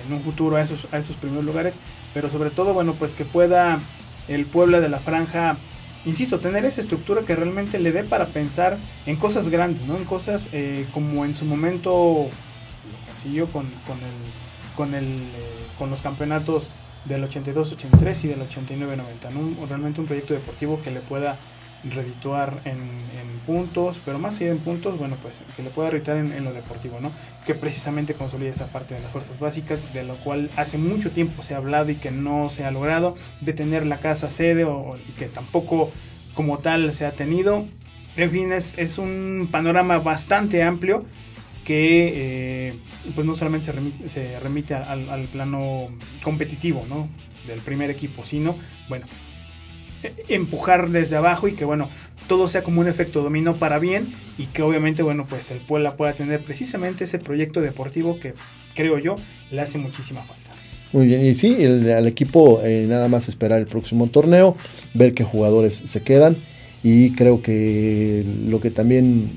en 0.08 0.14
un 0.14 0.22
futuro 0.22 0.56
a 0.56 0.62
esos, 0.62 0.88
a 0.92 0.98
esos 0.98 1.16
primeros 1.16 1.46
lugares, 1.46 1.76
pero 2.14 2.30
sobre 2.30 2.50
todo, 2.50 2.74
bueno, 2.74 2.94
pues 2.94 3.14
que 3.14 3.26
pueda 3.26 3.80
el 4.28 4.46
Puebla 4.46 4.80
de 4.80 4.90
la 4.90 5.00
Franja, 5.00 5.58
insisto, 6.06 6.40
tener 6.40 6.66
esa 6.66 6.82
estructura 6.82 7.24
que 7.24 7.36
realmente 7.36 7.80
le 7.80 7.92
dé 7.92 8.04
para 8.04 8.28
pensar 8.28 8.78
en 9.06 9.16
cosas 9.16 9.50
grandes, 9.50 9.86
¿no? 9.86 9.98
En 9.98 10.06
cosas 10.06 10.50
eh, 10.54 10.86
como 10.94 11.26
en 11.26 11.36
su 11.36 11.46
momento 11.46 12.28
lo 12.30 13.12
consiguió 13.12 13.48
con, 13.48 13.66
con, 13.86 13.98
el, 13.98 14.76
con, 14.76 14.94
el, 14.94 15.06
eh, 15.06 15.68
con 15.78 15.90
los 15.90 16.02
campeonatos 16.02 16.68
del 17.06 17.28
82-83 17.28 18.24
y 18.24 18.28
del 18.28 18.42
89-90, 18.42 19.32
¿no? 19.32 19.66
Realmente 19.68 20.02
un 20.02 20.08
proyecto 20.08 20.34
deportivo 20.34 20.82
que 20.82 20.92
le 20.92 21.00
pueda 21.00 21.38
redituar 21.84 22.62
en, 22.66 23.10
puntos, 23.46 24.00
pero 24.06 24.20
más 24.20 24.40
allá 24.40 24.52
en 24.52 24.60
puntos, 24.60 25.00
bueno, 25.00 25.18
pues 25.24 25.44
que 25.56 25.64
le 25.64 25.72
pueda 25.72 25.90
redituar 25.90 26.18
en, 26.18 26.44
lo 26.44 26.54
deportivo, 26.54 27.00
¿no? 27.00 27.12
Que 27.48 27.56
precisamente 27.56 28.14
consolide 28.14 28.50
esa 28.50 28.68
parte 28.68 28.94
de 28.94 29.00
las 29.00 29.12
fuerzas 29.12 29.40
básicas, 29.40 29.92
de 29.92 30.04
lo 30.04 30.16
cual 30.18 30.52
hace 30.56 30.78
mucho 30.78 31.10
tiempo 31.10 31.42
se 31.42 31.56
ha 31.56 31.58
hablado 31.58 31.90
y 31.90 31.96
que 31.96 32.12
no 32.12 32.52
se 32.52 32.66
ha 32.66 32.70
logrado, 32.70 33.16
de 33.42 33.54
tener 33.54 33.88
la 33.88 33.98
casa 33.98 34.30
sede 34.30 34.66
o, 34.66 34.98
que 35.18 35.26
tampoco 35.26 35.92
como 36.36 36.60
tal 36.60 36.94
se 36.94 37.08
ha 37.08 37.12
tenido. 37.12 37.66
En 38.18 38.30
fin, 38.30 38.52
es, 38.52 38.78
es 38.78 39.00
un 39.00 39.48
panorama 39.50 39.98
bastante 39.98 40.62
amplio 40.62 41.06
que 41.66 42.68
eh, 42.70 42.74
pues 43.16 43.26
no 43.26 43.36
solamente 43.36 43.72
se 44.08 44.40
remite, 44.40 44.76
al, 44.76 45.10
al 45.10 45.24
plano 45.26 45.88
competitivo, 46.24 46.86
¿no? 46.88 47.08
Del 47.48 47.62
primer 47.62 47.90
equipo, 47.90 48.24
sino, 48.26 48.56
bueno, 48.90 49.08
empujar 50.28 50.90
desde 50.90 51.16
abajo 51.16 51.48
y 51.48 51.54
que 51.54 51.66
bueno 51.66 51.90
todo 52.28 52.48
sea 52.48 52.64
como 52.64 52.82
un 52.82 52.88
efecto 52.88 53.22
dominó 53.24 53.56
para 53.56 53.80
bien 53.80 54.08
y 54.38 54.46
que 54.46 54.62
obviamente 54.62 55.04
bueno 55.04 55.26
pues 55.30 55.52
el 55.52 55.58
Puebla 55.60 55.96
pueda 55.96 56.14
tener 56.14 56.40
precisamente 56.42 57.04
ese 57.06 57.20
proyecto 57.20 57.62
deportivo 57.62 58.20
que 58.20 58.34
creo 58.76 59.00
yo 59.00 59.16
le 59.52 59.62
hace 59.62 59.78
muchísima 59.78 60.22
falta. 60.22 60.50
Muy 60.92 61.06
bien, 61.06 61.24
y 61.26 61.36
sí, 61.36 61.56
el- 61.60 61.92
al 61.92 62.08
equipo 62.08 62.62
eh, 62.64 62.86
nada 62.88 63.08
más 63.08 63.28
esperar 63.30 63.60
el 63.60 63.68
próximo 63.68 64.08
torneo, 64.08 64.56
ver 64.94 65.14
qué 65.14 65.24
jugadores 65.24 65.74
se 65.76 66.02
quedan 66.02 66.36
y 66.84 67.12
creo 67.12 67.42
que 67.42 68.24
lo 68.48 68.60
que 68.62 68.72
también 68.72 69.30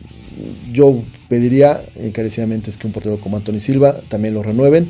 yo 0.72 1.02
pediría 1.28 1.82
encarecidamente 1.96 2.70
es 2.70 2.76
que 2.78 2.86
un 2.86 2.92
portero 2.92 3.18
como 3.18 3.36
Anthony 3.36 3.60
Silva 3.60 4.00
también 4.08 4.32
lo 4.34 4.42
renueven, 4.42 4.88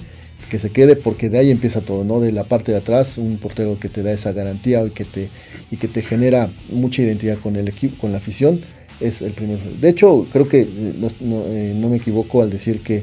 que 0.51 0.59
se 0.59 0.71
quede 0.71 0.97
porque 0.97 1.31
de 1.31 1.39
ahí 1.39 1.51
empieza 1.51 1.81
todo, 1.81 2.05
¿no? 2.05 2.21
De 2.21 2.33
la 2.33 2.45
parte 2.45 2.73
de 2.73 2.79
atrás, 2.79 3.19
un 3.19 3.39
portero 3.39 3.79
que 3.79 3.89
te 3.89 4.03
da 4.03 4.13
esa 4.13 4.33
garantía 4.33 4.85
y 4.85 4.91
que 4.91 5.05
te, 5.05 5.29
y 5.71 5.77
que 5.77 5.89
te 5.89 6.03
genera 6.03 6.51
mucha 6.71 7.03
identidad 7.03 7.39
con 7.39 7.57
el 7.57 7.69
equipo, 7.69 7.99
con 7.99 8.13
la 8.13 8.19
afición, 8.19 8.61
es 9.01 9.23
el 9.23 9.33
primer. 9.33 9.59
De 9.59 9.89
hecho, 9.89 10.27
creo 10.33 10.49
que 10.49 10.67
no, 11.21 11.45
eh, 11.47 11.75
me 11.75 11.97
equivoco 11.97 12.43
al 12.43 12.51
decir 12.51 12.81
que 12.81 13.03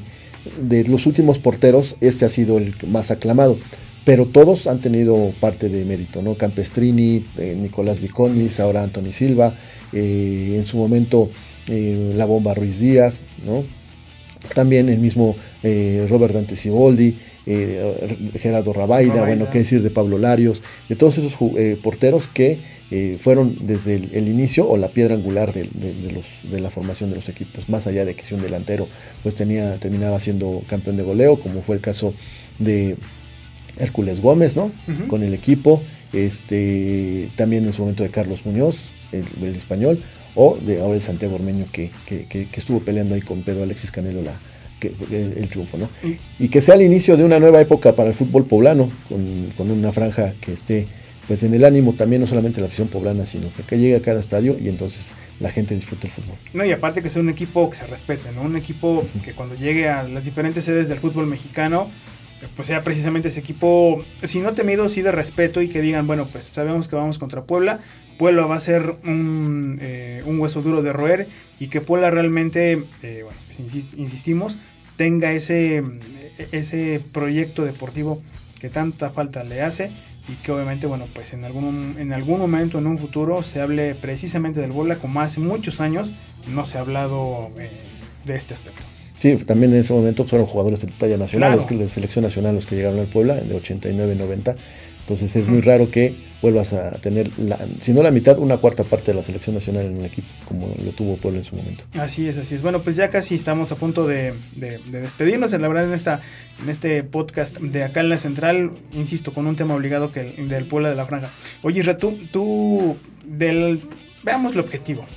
de 0.61 0.83
los 0.85 1.05
últimos 1.05 1.37
porteros, 1.39 1.95
este 2.01 2.25
ha 2.25 2.29
sido 2.29 2.57
el 2.57 2.75
más 2.87 3.11
aclamado. 3.11 3.57
Pero 4.05 4.25
todos 4.25 4.65
han 4.65 4.79
tenido 4.79 5.33
parte 5.39 5.69
de 5.69 5.85
mérito, 5.85 6.21
¿no? 6.21 6.35
Campestrini, 6.35 7.25
eh, 7.37 7.55
Nicolás 7.59 7.99
Viconis, 7.99 8.59
ahora 8.59 8.81
Anthony 8.81 9.11
Silva, 9.11 9.53
eh, 9.91 10.53
en 10.55 10.65
su 10.65 10.77
momento 10.77 11.29
la 11.67 12.25
bomba 12.25 12.55
Ruiz 12.55 12.79
Díaz, 12.79 13.21
¿no? 13.45 13.63
También 14.55 14.89
el 14.89 14.97
mismo 14.97 15.35
Robert 15.61 16.33
Dante 16.33 16.55
Siboldi, 16.55 17.15
eh, 17.51 18.17
Gerardo 18.39 18.71
Rabaida, 18.73 19.13
Rabaida. 19.15 19.25
bueno, 19.35 19.51
qué 19.51 19.59
decir 19.59 19.81
de 19.81 19.89
Pablo 19.89 20.17
Larios, 20.17 20.61
de 20.87 20.95
todos 20.95 21.17
esos 21.17 21.33
eh, 21.57 21.77
porteros 21.81 22.27
que 22.27 22.59
eh, 22.91 23.17
fueron 23.19 23.55
desde 23.61 23.95
el, 23.95 24.09
el 24.13 24.27
inicio 24.27 24.67
o 24.69 24.77
la 24.77 24.87
piedra 24.89 25.15
angular 25.15 25.51
de, 25.53 25.63
de- 25.63 25.93
de 25.93 26.11
los, 26.11 26.25
de 26.51 26.59
la 26.59 26.69
formación 26.69 27.09
de 27.09 27.15
los 27.17 27.27
equipos, 27.29 27.67
más 27.69 27.85
allá 27.87 28.05
de 28.05 28.13
que 28.15 28.23
si 28.23 28.33
un 28.35 28.41
delantero 28.41 28.87
pues 29.23 29.35
tenía, 29.35 29.75
terminaba 29.77 30.19
siendo 30.19 30.63
campeón 30.67 30.95
de 30.97 31.03
goleo, 31.03 31.39
como 31.39 31.61
fue 31.61 31.75
el 31.75 31.81
caso 31.81 32.13
de 32.59 32.95
Hércules 33.77 34.21
Gómez, 34.21 34.55
¿no? 34.55 34.71
Con 35.07 35.23
el 35.23 35.33
equipo, 35.33 35.81
este, 36.13 37.29
también 37.35 37.65
en 37.65 37.73
su 37.73 37.81
momento 37.81 38.03
de 38.03 38.09
Carlos 38.09 38.45
Muñoz, 38.45 38.77
el, 39.11 39.25
el 39.43 39.55
español, 39.55 40.01
o 40.35 40.57
de 40.57 40.79
ahora 40.81 40.95
el 40.95 41.01
Santiago 41.01 41.35
Ormeño 41.35 41.65
que, 41.71 41.89
que- 42.05 42.25
que- 42.25 42.45
que 42.47 42.59
estuvo 42.59 42.79
peleando 42.79 43.15
ahí 43.15 43.21
con 43.21 43.41
Pedro 43.43 43.63
Alexis 43.63 43.91
Canelo 43.91 44.21
la, 44.21 44.33
que- 44.79 44.91
el, 45.11 45.47
triunfo, 45.49 45.77
¿no? 45.77 45.89
Y- 46.39 46.47
que 46.49 46.61
sea 46.61 46.75
el 46.75 46.81
inicio 46.81 47.17
de 47.17 47.23
una 47.23 47.39
nueva 47.39 47.61
época 47.61 47.93
para 47.93 48.09
el 48.09 48.15
fútbol 48.15 48.45
poblano, 48.45 48.89
con, 49.07 49.51
con 49.57 49.69
una 49.71 49.91
franja 49.91 50.33
que 50.41 50.53
esté 50.53 50.87
pues 51.27 51.43
en 51.43 51.53
el 51.53 51.63
ánimo 51.63 51.93
también, 51.93 52.21
no 52.21 52.27
solamente 52.27 52.59
la 52.59 52.65
afición 52.67 52.87
poblana, 52.87 53.23
sino 53.23 53.53
que, 53.55 53.61
que 53.61 53.77
llegue 53.77 53.95
a 53.95 54.01
cada 54.01 54.19
estadio 54.19 54.57
y 54.59 54.67
entonces 54.67 55.11
la 55.39 55.51
gente 55.51 55.75
disfrute 55.75 56.07
el 56.07 56.11
fútbol. 56.13 56.35
No, 56.53 56.65
y 56.65 56.71
aparte 56.71 57.03
que 57.03 57.09
sea 57.09 57.21
un 57.21 57.29
equipo 57.29 57.69
que 57.69 57.77
se 57.77 57.85
respete, 57.85 58.31
¿no? 58.33 58.41
Un 58.41 58.57
equipo 58.57 59.05
que 59.23 59.33
cuando 59.33 59.53
llegue 59.55 59.87
a 59.89 60.03
las 60.03 60.25
diferentes 60.25 60.63
sedes 60.63 60.89
del 60.89 60.97
fútbol 60.97 61.27
mexicano, 61.27 61.87
pues 62.55 62.67
sea 62.67 62.81
precisamente 62.81 63.27
ese 63.27 63.41
equipo, 63.41 64.03
si 64.23 64.39
no 64.39 64.53
temido, 64.53 64.89
sí 64.89 65.01
de 65.03 65.11
respeto 65.11 65.61
y 65.61 65.69
que 65.69 65.81
digan, 65.81 66.07
bueno, 66.07 66.25
pues 66.31 66.45
sabemos 66.45 66.87
que 66.87 66.95
vamos 66.95 67.19
contra 67.19 67.43
Puebla, 67.43 67.79
Puebla 68.17 68.45
va 68.47 68.55
a 68.55 68.59
ser 68.59 68.95
un, 69.05 69.77
eh, 69.81 70.23
un 70.25 70.39
hueso 70.39 70.61
duro 70.61 70.81
de 70.81 70.91
roer 70.93 71.27
y 71.59 71.67
que 71.67 71.79
Puebla 71.79 72.09
realmente, 72.09 72.81
eh, 73.03 73.21
bueno, 73.23 73.37
insistimos, 73.97 74.57
tenga 74.95 75.31
ese, 75.33 75.83
ese 76.51 77.01
proyecto 77.11 77.63
deportivo 77.65 78.21
que 78.59 78.69
tanta 78.69 79.09
falta 79.09 79.43
le 79.43 79.61
hace 79.61 79.91
y 80.27 80.33
que 80.43 80.51
obviamente, 80.51 80.85
bueno, 80.87 81.05
pues 81.13 81.33
en 81.33 81.43
algún, 81.45 81.95
en 81.97 82.13
algún 82.13 82.39
momento, 82.39 82.77
en 82.77 82.87
un 82.87 82.97
futuro, 82.97 83.41
se 83.43 83.61
hable 83.61 83.95
precisamente 83.95 84.59
del 84.59 84.71
Puebla, 84.71 84.95
como 84.97 85.21
hace 85.21 85.39
muchos 85.39 85.81
años 85.81 86.11
no 86.47 86.65
se 86.65 86.77
ha 86.77 86.81
hablado 86.81 87.49
eh, 87.59 87.69
de 88.25 88.35
este 88.35 88.53
aspecto. 88.53 88.81
Sí, 89.21 89.35
también 89.37 89.73
en 89.73 89.79
ese 89.81 89.91
momento 89.91 90.23
fueron 90.25 90.47
jugadores 90.47 90.81
de 90.81 90.87
talla 90.87 91.17
nacional, 91.17 91.49
Claro. 91.49 91.55
los 91.57 91.65
que 91.65 91.75
de 91.75 91.89
selección 91.89 92.23
nacional 92.23 92.55
los 92.55 92.65
que 92.65 92.75
llegaron 92.75 92.99
al 92.99 93.07
Puebla, 93.07 93.35
de 93.35 93.55
89-90. 93.55 94.55
Entonces 95.09 95.35
es 95.37 95.47
muy 95.47 95.61
raro 95.61 95.89
que 95.89 96.13
vuelvas 96.39 96.71
a 96.71 96.91
tener, 97.01 97.31
la, 97.39 97.57
si 97.81 97.93
no 97.93 98.03
la 98.03 98.11
mitad, 98.11 98.37
una 98.37 98.57
cuarta 98.57 98.83
parte 98.83 99.11
de 99.11 99.15
la 99.17 99.23
selección 99.23 99.55
nacional 99.55 99.87
en 99.87 99.97
un 99.97 100.05
equipo, 100.05 100.27
como 100.47 100.67
lo 100.85 100.91
tuvo 100.91 101.17
Puebla 101.17 101.39
en 101.39 101.45
su 101.45 101.55
momento. 101.55 101.83
Así 101.99 102.27
es, 102.27 102.37
así 102.37 102.53
es. 102.53 102.61
Bueno, 102.61 102.81
pues 102.83 102.95
ya 102.95 103.09
casi 103.09 103.33
estamos 103.33 103.71
a 103.71 103.75
punto 103.75 104.05
de, 104.05 104.33
de- 104.55 104.77
de 104.77 105.01
despedirnos. 105.01 105.51
La 105.53 105.67
verdad, 105.67 105.85
en, 105.85 105.93
esta, 105.95 106.21
en 106.61 106.69
este 106.69 107.01
podcast 107.01 107.57
de 107.57 107.83
acá 107.85 108.01
en 108.01 108.09
la 108.09 108.17
central, 108.17 108.69
insisto, 108.93 109.33
con 109.33 109.47
un 109.47 109.55
tema 109.55 109.73
obligado 109.73 110.11
que 110.11 110.35
el, 110.37 110.47
del 110.47 110.65
Puebla 110.65 110.91
de 110.91 110.95
la 110.95 111.07
Franja. 111.07 111.31
Oye, 111.63 111.79
Isra, 111.79 111.97
tú, 111.97 112.15
tú 112.31 112.95
del, 113.25 113.81
veamos 114.23 114.53
el 114.53 114.59
objetivo. 114.59 115.07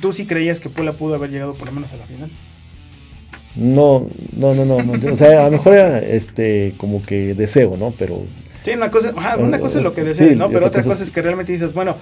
¿Tú 0.00 0.12
sí 0.12 0.26
creías 0.26 0.58
que 0.58 0.68
Puebla 0.68 0.94
pudo 0.94 1.14
haber 1.14 1.30
llegado 1.30 1.54
por 1.54 1.68
lo 1.68 1.74
menos 1.74 1.92
a 1.92 1.96
la 1.96 2.06
final? 2.06 2.28
No, 3.54 4.08
no, 4.34 4.54
no, 4.54 4.64
no, 4.64 4.82
no, 4.82 5.12
o 5.12 5.16
sea, 5.16 5.42
a 5.42 5.44
lo 5.44 5.52
mejor 5.58 5.74
era 5.74 5.98
este 6.00 6.74
como 6.78 7.02
que 7.04 7.34
deseo, 7.34 7.76
¿no? 7.76 7.92
Pero 7.98 8.22
Sí, 8.64 8.70
una 8.70 8.90
cosa, 8.90 9.12
ajá, 9.16 9.36
una 9.38 9.58
cosa 9.58 9.78
es 9.78 9.84
lo 9.84 9.92
que 9.94 10.02
Sí, 10.02 10.06
deseas, 10.08 10.36
¿no? 10.36 10.46
Pero 10.48 10.58
otra 10.58 10.68
otra 10.68 10.80
cosa 10.82 10.90
cosa 10.90 11.02
es- 11.02 11.08
es 11.08 11.14
que 11.14 11.22
realmente 11.22 11.52
dices, 11.52 11.72
bueno, 11.74 11.96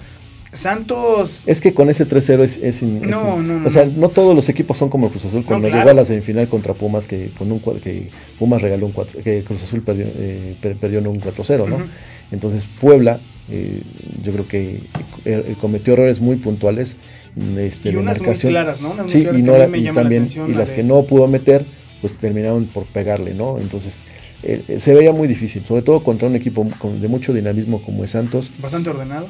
Santos 0.53 1.42
es 1.46 1.61
que 1.61 1.73
con 1.75 1.90
ese 1.90 2.05
3-0 2.07 2.42
es, 2.42 2.59
es 2.59 2.83
in- 2.83 2.99
es 3.05 3.09
No, 3.11 3.37
in- 3.38 3.46
no, 3.46 3.59
no, 3.61 3.66
O 3.68 3.70
sea, 3.70 3.85
no. 3.87 4.09
todos 4.09 4.35
los 4.35 4.49
equipos 4.49 4.77
son 4.77 4.88
como 4.90 5.09
Cruz 5.09 5.25
Azul. 5.27 5.44
Cuando 5.44 5.68
claro. 5.68 5.81
llegó 5.83 5.90
a 5.90 5.94
la 5.94 6.05
semifinal 6.05 6.49
contra 6.49 6.75
Pumas, 6.75 7.07
que 7.07 7.31
con 7.38 7.53
un 7.53 7.61
que 7.61 8.09
Pumas 8.38 8.61
regaló 8.61 8.87
un 8.87 8.92
4, 8.92 9.23
que 9.23 9.44
Cruz 9.44 9.62
Azul 9.62 9.83
perdió, 9.83 10.07
eh, 10.09 10.57
per- 10.61 10.75
perdió 10.77 10.99
en 10.99 11.07
un 11.07 11.20
4-0, 11.20 11.68
¿no? 11.68 11.79
Entonces 12.33 12.66
Puebla, 12.81 13.20
eh, 13.49 13.81
yo 14.25 14.33
creo 14.33 14.49
que 14.49 14.81
eh, 15.25 15.55
cometió 15.61 15.92
errores 15.94 16.20
muy 16.20 16.37
puntuales 16.37 16.96
este, 17.57 17.90
Y 17.90 17.92
de 17.92 17.99
unas 17.99 18.20
muy 18.20 18.35
claras, 18.35 18.81
¿no? 18.81 18.90
Unas 18.90 19.05
muy 19.07 19.12
sí, 19.12 19.23
claras 19.23 19.38
y, 19.40 19.44
que 19.44 19.46
no 19.51 19.55
a 19.55 19.59
mí 19.59 19.62
la- 19.62 19.68
me 19.68 19.79
y 19.79 19.83
llama 19.83 19.94
la 19.96 20.03
también 20.03 20.23
atención, 20.23 20.49
y 20.49 20.53
la 20.53 20.59
las 20.59 20.68
de- 20.70 20.75
que 20.75 20.83
no 20.83 21.03
pudo 21.05 21.29
meter, 21.29 21.64
pues 22.01 22.16
terminaron 22.18 22.64
por 22.66 22.87
pegarle, 22.87 23.35
¿no? 23.35 23.59
Entonces 23.59 24.03
eh, 24.42 24.62
eh, 24.68 24.81
se 24.81 24.94
veía 24.94 25.12
muy 25.12 25.29
difícil, 25.29 25.64
sobre 25.64 25.83
todo 25.83 26.03
contra 26.03 26.29
un 26.29 26.37
equipo 26.37 26.66
con- 26.79 27.00
de 27.00 27.09
mucho 27.09 27.33
dinamismo 27.33 27.83
como 27.83 28.05
es 28.05 28.11
Santos 28.11 28.50
Bastante 28.61 28.90
ordenado. 28.90 29.29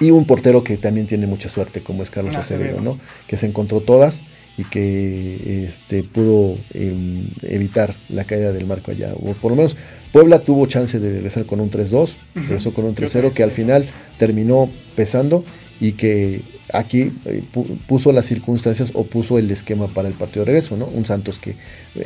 y 0.00 0.10
un 0.10 0.24
portero 0.24 0.64
que 0.64 0.76
también 0.76 1.06
tiene 1.06 1.26
mucha 1.26 1.48
suerte 1.48 1.80
como 1.82 2.02
es 2.02 2.10
Carlos 2.10 2.34
Acevedo. 2.36 2.80
¿no? 2.80 2.98
Que 3.26 3.36
se 3.36 3.46
encontró 3.46 3.80
todas 3.80 4.22
y 4.56 4.64
que 4.64 5.64
este, 5.66 6.02
pudo 6.02 6.56
em, 6.74 7.28
evitar 7.42 7.94
la 8.08 8.24
caída 8.24 8.52
del 8.52 8.66
marco 8.66 8.90
allá. 8.90 9.12
O 9.14 9.32
por 9.34 9.52
lo 9.52 9.56
menos 9.56 9.76
Puebla 10.12 10.40
tuvo 10.40 10.66
chance 10.66 10.98
de 10.98 11.12
regresar 11.12 11.44
con 11.44 11.60
un 11.60 11.70
3-2, 11.70 12.10
regresó 12.34 12.72
con 12.72 12.86
un 12.86 12.94
Creo 12.94 13.08
que 13.10 13.18
3-0 13.20 13.32
que 13.32 13.42
al 13.42 13.50
final 13.50 13.84
terminó 14.18 14.68
pesando 14.96 15.44
y 15.80 15.92
que 15.92 16.42
aquí 16.72 17.12
eh, 17.24 17.42
pu- 17.54 17.78
puso 17.86 18.10
las 18.12 18.26
circunstancias 18.26 18.90
o 18.94 19.04
puso 19.04 19.38
el 19.38 19.50
esquema 19.50 19.86
para 19.86 20.08
el 20.08 20.14
partido 20.14 20.44
de 20.44 20.52
regreso, 20.52 20.76
¿no? 20.76 20.86
Un 20.86 21.06
Santos 21.06 21.38
que 21.38 21.50
eh, 21.50 21.56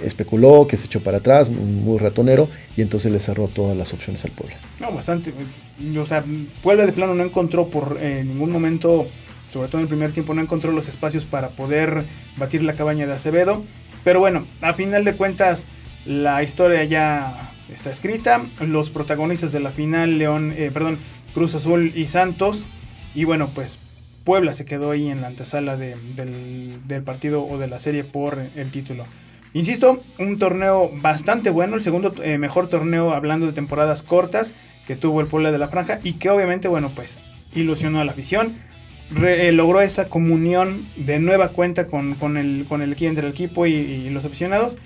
especuló, 0.04 0.66
que 0.68 0.76
se 0.76 0.86
echó 0.86 1.00
para 1.00 1.18
atrás, 1.18 1.48
muy, 1.48 1.98
ratonero 1.98 2.48
y 2.76 2.82
entonces 2.82 3.10
le 3.10 3.18
cerró 3.18 3.48
todas 3.48 3.76
las 3.76 3.92
opciones 3.94 4.24
al 4.24 4.32
Puebla. 4.32 4.56
No, 4.80 4.92
bastante. 4.92 5.32
O 5.98 6.06
sea, 6.06 6.22
Puebla 6.62 6.84
de 6.86 6.92
plano 6.92 7.14
no 7.14 7.24
encontró 7.24 7.68
por 7.68 7.98
eh, 8.00 8.22
ningún 8.26 8.50
momento, 8.50 9.06
sobre 9.52 9.68
todo 9.68 9.78
en 9.78 9.84
el 9.84 9.88
primer 9.88 10.12
tiempo, 10.12 10.34
no 10.34 10.42
encontró 10.42 10.70
los 10.70 10.88
espacios 10.88 11.24
para 11.24 11.48
poder 11.48 12.04
batir 12.36 12.62
la 12.62 12.74
cabaña 12.74 13.06
de 13.06 13.14
Acevedo. 13.14 13.62
Pero 14.04 14.20
bueno, 14.20 14.46
a 14.60 14.74
final 14.74 15.04
de 15.04 15.14
cuentas, 15.14 15.64
la 16.04 16.42
historia 16.42 16.84
ya 16.84 17.52
está 17.72 17.90
escrita. 17.90 18.44
Los 18.60 18.90
protagonistas 18.90 19.50
de 19.52 19.60
la 19.60 19.70
final, 19.70 20.18
León, 20.18 20.52
eh, 20.56 20.70
perdón, 20.74 20.98
Cruz 21.32 21.54
Azul 21.54 21.92
y 21.94 22.06
Santos. 22.08 22.64
Y 23.14 23.24
bueno, 23.24 23.48
pues 23.54 23.78
Puebla 24.24 24.54
se 24.54 24.64
quedó 24.64 24.90
ahí 24.92 25.08
en 25.08 25.20
la 25.20 25.26
antesala 25.28 25.76
de- 25.76 25.96
del, 26.16 26.86
del 26.86 27.02
partido 27.02 27.44
o 27.44 27.58
de 27.58 27.66
la 27.68 27.78
serie 27.78 28.04
por 28.04 28.38
el 28.56 28.70
título. 28.70 29.04
Insisto, 29.54 30.02
un 30.18 30.38
torneo 30.38 30.90
bastante 31.02 31.50
bueno, 31.50 31.74
el 31.76 31.82
segundo 31.82 32.14
eh, 32.22 32.38
mejor 32.38 32.68
torneo 32.70 33.12
hablando 33.12 33.46
de 33.46 33.52
temporadas 33.52 34.02
cortas 34.02 34.52
que 34.86 34.96
tuvo 34.96 35.20
el 35.20 35.26
Puebla 35.26 35.52
de 35.52 35.58
la 35.58 35.68
Franja 35.68 35.98
y 36.02 36.14
que 36.14 36.30
obviamente, 36.30 36.68
bueno, 36.68 36.90
pues 36.94 37.18
ilusionó 37.54 38.00
a 38.00 38.04
la 38.04 38.12
afición. 38.12 38.54
Re- 39.10 39.48
eh, 39.48 39.52
logró 39.52 39.82
esa 39.82 40.06
comunión 40.08 40.86
de 40.96 41.18
nueva 41.18 41.48
cuenta 41.48 41.86
con, 41.86 42.14
con 42.14 42.38
el, 42.38 42.64
con 42.66 42.80
el 42.80 42.92
entre 43.02 43.26
el 43.26 43.32
equipo 43.32 43.66
y, 43.66 43.74
y 43.74 44.08
los 44.10 44.24
aficionados. 44.24 44.76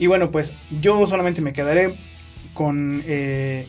Y 0.00 0.08
bueno, 0.08 0.30
pues 0.32 0.52
yo 0.82 1.06
solamente 1.06 1.40
me 1.40 1.52
quedaré 1.52 1.94
con, 2.52 3.02
eh, 3.06 3.66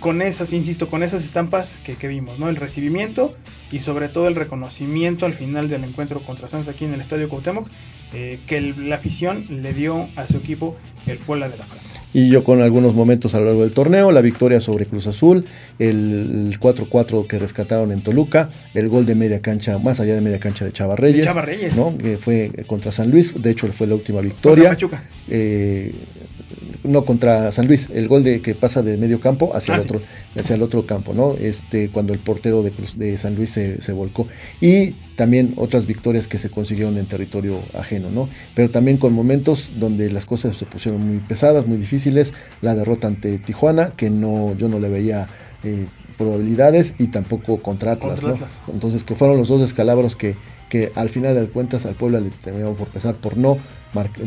con 0.00 0.22
esas, 0.22 0.52
insisto, 0.52 0.88
con 0.88 1.02
esas 1.02 1.24
estampas 1.24 1.78
que, 1.84 1.94
que 1.94 2.08
vimos, 2.08 2.38
¿no? 2.38 2.48
El 2.48 2.56
recibimiento 2.56 3.34
y 3.70 3.78
sobre 3.80 4.08
todo 4.08 4.28
el 4.28 4.34
reconocimiento 4.34 5.26
al 5.26 5.32
final 5.34 5.68
del 5.68 5.84
encuentro 5.84 6.20
contra 6.20 6.48
Santos 6.48 6.68
aquí 6.68 6.84
en 6.84 6.94
el 6.94 7.00
Estadio 7.00 7.28
Cuauhtémoc 7.28 7.68
eh, 8.12 8.38
que 8.46 8.56
el- 8.58 8.88
la 8.88 8.96
afición 8.96 9.46
le 9.62 9.72
dio 9.72 10.08
a 10.16 10.26
su 10.26 10.36
equipo 10.36 10.76
el 11.06 11.18
Puebla 11.18 11.48
de 11.48 11.56
la 11.58 11.64
Franja. 11.64 11.84
Y 12.12 12.28
yo 12.30 12.44
con 12.44 12.62
algunos 12.62 12.94
momentos 12.94 13.34
a 13.34 13.40
lo 13.40 13.46
largo 13.46 13.62
del 13.62 13.72
torneo, 13.72 14.12
la 14.12 14.20
victoria 14.20 14.60
sobre 14.60 14.86
Cruz 14.86 15.08
Azul, 15.08 15.46
el 15.80 16.56
4-4 16.60 17.26
que 17.26 17.40
rescataron 17.40 17.90
en 17.90 18.02
Toluca, 18.02 18.50
el 18.74 18.88
gol 18.88 19.04
de 19.04 19.16
media 19.16 19.40
cancha, 19.42 19.78
más 19.78 19.98
allá 19.98 20.14
de 20.14 20.20
media 20.20 20.38
cancha 20.38 20.64
de 20.64 20.72
Chava 20.72 20.94
Reyes, 20.94 21.24
Chava 21.24 21.42
Reyes. 21.42 21.74
¿no? 21.76 21.96
que 21.98 22.16
fue 22.18 22.52
contra 22.68 22.92
San 22.92 23.10
Luis, 23.10 23.40
de 23.42 23.50
hecho 23.50 23.66
fue 23.72 23.88
la 23.88 23.94
última 23.96 24.18
Contra 24.18 24.32
victoria. 24.32 24.68
Pachuca. 24.70 25.02
Eh, 25.28 25.92
no 26.84 27.04
contra 27.04 27.50
San 27.50 27.66
Luis, 27.66 27.88
el 27.92 28.06
gol 28.08 28.22
de 28.22 28.40
que 28.40 28.54
pasa 28.54 28.82
de 28.82 28.96
medio 28.96 29.18
campo 29.20 29.52
hacia 29.56 29.74
Ah, 29.74 29.76
el 29.78 29.82
sí. 29.82 29.88
otro, 29.88 30.02
hacia 30.38 30.54
el 30.54 30.62
otro 30.62 30.86
campo, 30.86 31.14
¿no? 31.14 31.34
Este, 31.34 31.88
cuando 31.88 32.12
el 32.12 32.20
portero 32.20 32.62
de, 32.62 32.72
de 32.96 33.18
San 33.18 33.34
Luis 33.34 33.50
se, 33.50 33.80
se 33.82 33.92
volcó. 33.92 34.28
Y 34.60 34.90
también 35.16 35.54
otras 35.56 35.86
victorias 35.86 36.28
que 36.28 36.38
se 36.38 36.50
consiguieron 36.50 36.98
en 36.98 37.06
territorio 37.06 37.58
ajeno, 37.78 38.10
¿no? 38.10 38.28
Pero 38.54 38.70
también 38.70 38.96
con 38.98 39.12
momentos 39.12 39.72
donde 39.78 40.10
las 40.10 40.26
cosas 40.26 40.56
se 40.56 40.66
pusieron 40.66 41.06
muy 41.06 41.18
pesadas, 41.18 41.66
muy 41.66 41.76
difíciles. 41.78 42.34
La 42.62 42.74
derrota 42.74 43.06
ante 43.06 43.38
Tijuana, 43.38 43.92
que 43.96 44.10
no, 44.10 44.54
yo 44.58 44.68
no 44.68 44.78
le 44.78 44.88
veía 44.88 45.26
eh, 45.64 45.86
probabilidades, 46.18 46.94
y 46.98 47.08
tampoco 47.08 47.58
contra 47.58 47.92
Atlas, 47.92 48.20
Contra 48.20 48.28
¿no? 48.28 48.34
Atlas. 48.34 48.60
Entonces, 48.72 49.04
que 49.04 49.14
fueron 49.14 49.36
los 49.36 49.48
dos 49.48 49.60
descalabros 49.60 50.16
que, 50.16 50.34
que 50.68 50.92
al 50.94 51.08
final 51.10 51.34
de 51.34 51.46
cuentas 51.46 51.86
al 51.86 51.94
Puebla 51.94 52.20
le 52.20 52.30
terminaron 52.30 52.74
por 52.76 52.88
pesar 52.88 53.14
por 53.14 53.36
no, 53.36 53.56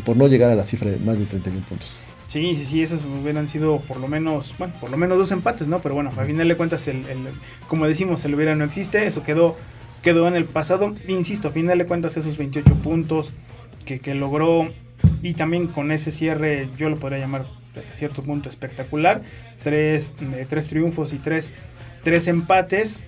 por 0.05 0.17
no 0.17 0.27
llegar 0.27 0.51
a 0.51 0.55
la 0.55 0.63
cifra 0.63 0.89
de 0.89 0.97
más 0.99 1.19
de 1.19 1.25
31 1.25 1.61
puntos. 1.67 1.89
Sí, 2.27 2.55
sí, 2.57 2.65
sí, 2.65 2.81
esas 2.83 3.05
hubieran 3.05 3.47
sido 3.47 3.79
por 3.79 3.99
lo 4.01 4.07
menos, 4.09 4.53
bueno, 4.57 4.73
por 4.81 4.89
lo 4.91 4.97
menos 4.97 5.17
dos 5.17 5.31
empates, 5.31 5.67
¿no? 5.69 5.79
Pero 5.79 5.95
bueno, 5.95 6.11
a 6.15 6.25
final 6.25 6.47
de 6.47 6.55
cuentas, 6.57 6.87
el, 6.89 7.05
el- 7.07 7.29
como 7.67 7.87
decimos, 7.87 8.25
el 8.25 8.35
hubiera 8.35 8.53
no 8.53 8.65
existe, 8.65 9.05
eso 9.05 9.23
quedó, 9.23 9.55
quedó 10.03 10.27
en 10.27 10.35
el 10.35 10.43
pasado. 10.45 10.93
Insisto, 11.07 11.47
a 11.47 11.51
final 11.51 11.77
de 11.77 11.85
cuentas, 11.85 12.17
esos 12.17 12.37
28 12.37 12.75
puntos 12.75 13.31
que, 13.85 13.99
que 13.99 14.13
logró 14.13 14.69
y 15.21 15.35
también 15.35 15.67
con 15.67 15.91
ese 15.91 16.11
cierre, 16.11 16.67
yo 16.77 16.89
lo 16.89 16.97
podría 16.97 17.19
llamar 17.19 17.45
hasta 17.79 17.93
cierto 17.93 18.21
punto 18.23 18.49
espectacular, 18.49 19.21
tres, 19.63 20.11
eh, 20.33 20.45
tres 20.49 20.67
triunfos 20.67 21.13
y 21.13 21.17
tres, 21.19 21.53
tres 22.03 22.27
empates. 22.27 22.99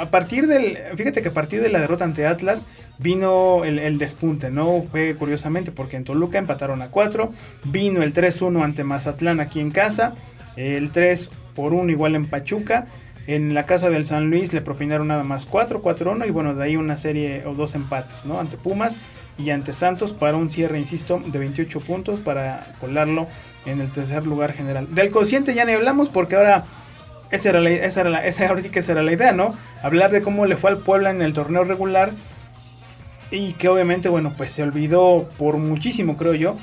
A 0.00 0.10
partir 0.10 0.46
del, 0.46 0.78
fíjate 0.96 1.22
que 1.22 1.28
a 1.28 1.32
partir 1.32 1.62
de 1.62 1.68
la 1.68 1.80
derrota 1.80 2.04
ante 2.04 2.26
Atlas 2.26 2.66
vino 2.98 3.64
el, 3.64 3.78
el 3.78 3.98
despunte, 3.98 4.50
¿no? 4.50 4.84
Fue 4.90 5.14
curiosamente 5.16 5.72
porque 5.72 5.96
en 5.96 6.04
Toluca 6.04 6.38
empataron 6.38 6.82
a 6.82 6.88
4, 6.88 7.32
vino 7.64 8.02
el 8.02 8.14
3-1 8.14 8.62
ante 8.62 8.84
Mazatlán 8.84 9.40
aquí 9.40 9.60
en 9.60 9.70
casa, 9.70 10.14
el 10.56 10.90
3 10.90 11.30
por 11.54 11.72
1 11.72 11.90
igual 11.90 12.14
en 12.14 12.26
Pachuca, 12.26 12.86
en 13.26 13.54
la 13.54 13.64
casa 13.64 13.90
del 13.90 14.04
San 14.04 14.28
Luis 14.28 14.52
le 14.52 14.60
propinaron 14.60 15.08
nada 15.08 15.24
más 15.24 15.46
4, 15.46 15.82
4-1 15.82 16.28
y 16.28 16.30
bueno, 16.30 16.54
de 16.54 16.64
ahí 16.64 16.76
una 16.76 16.96
serie 16.96 17.44
o 17.46 17.54
dos 17.54 17.74
empates, 17.74 18.24
¿no? 18.24 18.38
Ante 18.38 18.56
Pumas 18.56 18.96
y 19.38 19.50
ante 19.50 19.72
Santos 19.72 20.12
para 20.12 20.36
un 20.36 20.50
cierre, 20.50 20.78
insisto, 20.78 21.20
de 21.24 21.38
28 21.38 21.80
puntos 21.80 22.20
para 22.20 22.66
colarlo 22.80 23.26
en 23.66 23.80
el 23.80 23.90
tercer 23.90 24.26
lugar 24.26 24.52
general. 24.52 24.94
Del 24.94 25.10
cociente 25.10 25.54
ya 25.54 25.64
ni 25.64 25.72
hablamos 25.72 26.08
porque 26.08 26.36
ahora 26.36 26.64
esa 27.34 27.50
era 27.50 27.60
la, 27.60 27.70
esa 27.70 28.00
era 28.02 28.10
la, 28.10 28.26
esa 28.26 28.46
ahora 28.48 28.62
sí 28.62 28.70
que 28.70 28.80
esa 28.80 28.94
la 28.94 29.12
idea, 29.12 29.32
¿no? 29.32 29.54
Hablar 29.82 30.10
de 30.10 30.22
cómo 30.22 30.46
le 30.46 30.56
fue 30.56 30.70
al 30.70 30.78
Puebla 30.78 31.10
en 31.10 31.22
el 31.22 31.34
torneo 31.34 31.64
regular 31.64 32.10
y 33.30 33.54
que 33.54 33.68
obviamente, 33.68 34.08
bueno, 34.08 34.32
pues 34.36 34.52
se 34.52 34.62
olvidó 34.62 35.28
por 35.38 35.56
muchísimo, 35.56 36.16
creo 36.16 36.34
yo, 36.34 36.56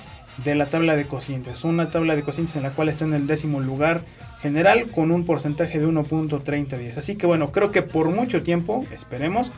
de 0.44 0.56
la 0.56 0.66
tabla 0.66 0.96
de 0.96 1.06
cocientes. 1.06 1.64
Una 1.64 1.90
tabla 1.90 2.16
de 2.16 2.24
cocientes 2.24 2.56
en 2.56 2.64
la 2.64 2.72
cual 2.72 2.90
está 2.90 3.06
en 3.06 3.14
el 3.14 3.28
décimo 3.28 3.60
lugar 3.60 4.02
general 4.42 4.88
con 4.88 5.12
un 5.12 5.26
porcentaje 5.26 5.80
de 5.80 5.88
1.3010. 5.88 6.98
Así 6.98 7.16
que 7.16 7.28
bueno, 7.28 7.52
creo 7.52 7.72
que 7.72 7.82
por 7.82 8.10
mucho 8.10 8.42
tiempo, 8.42 8.86
esperemos, 8.92 9.52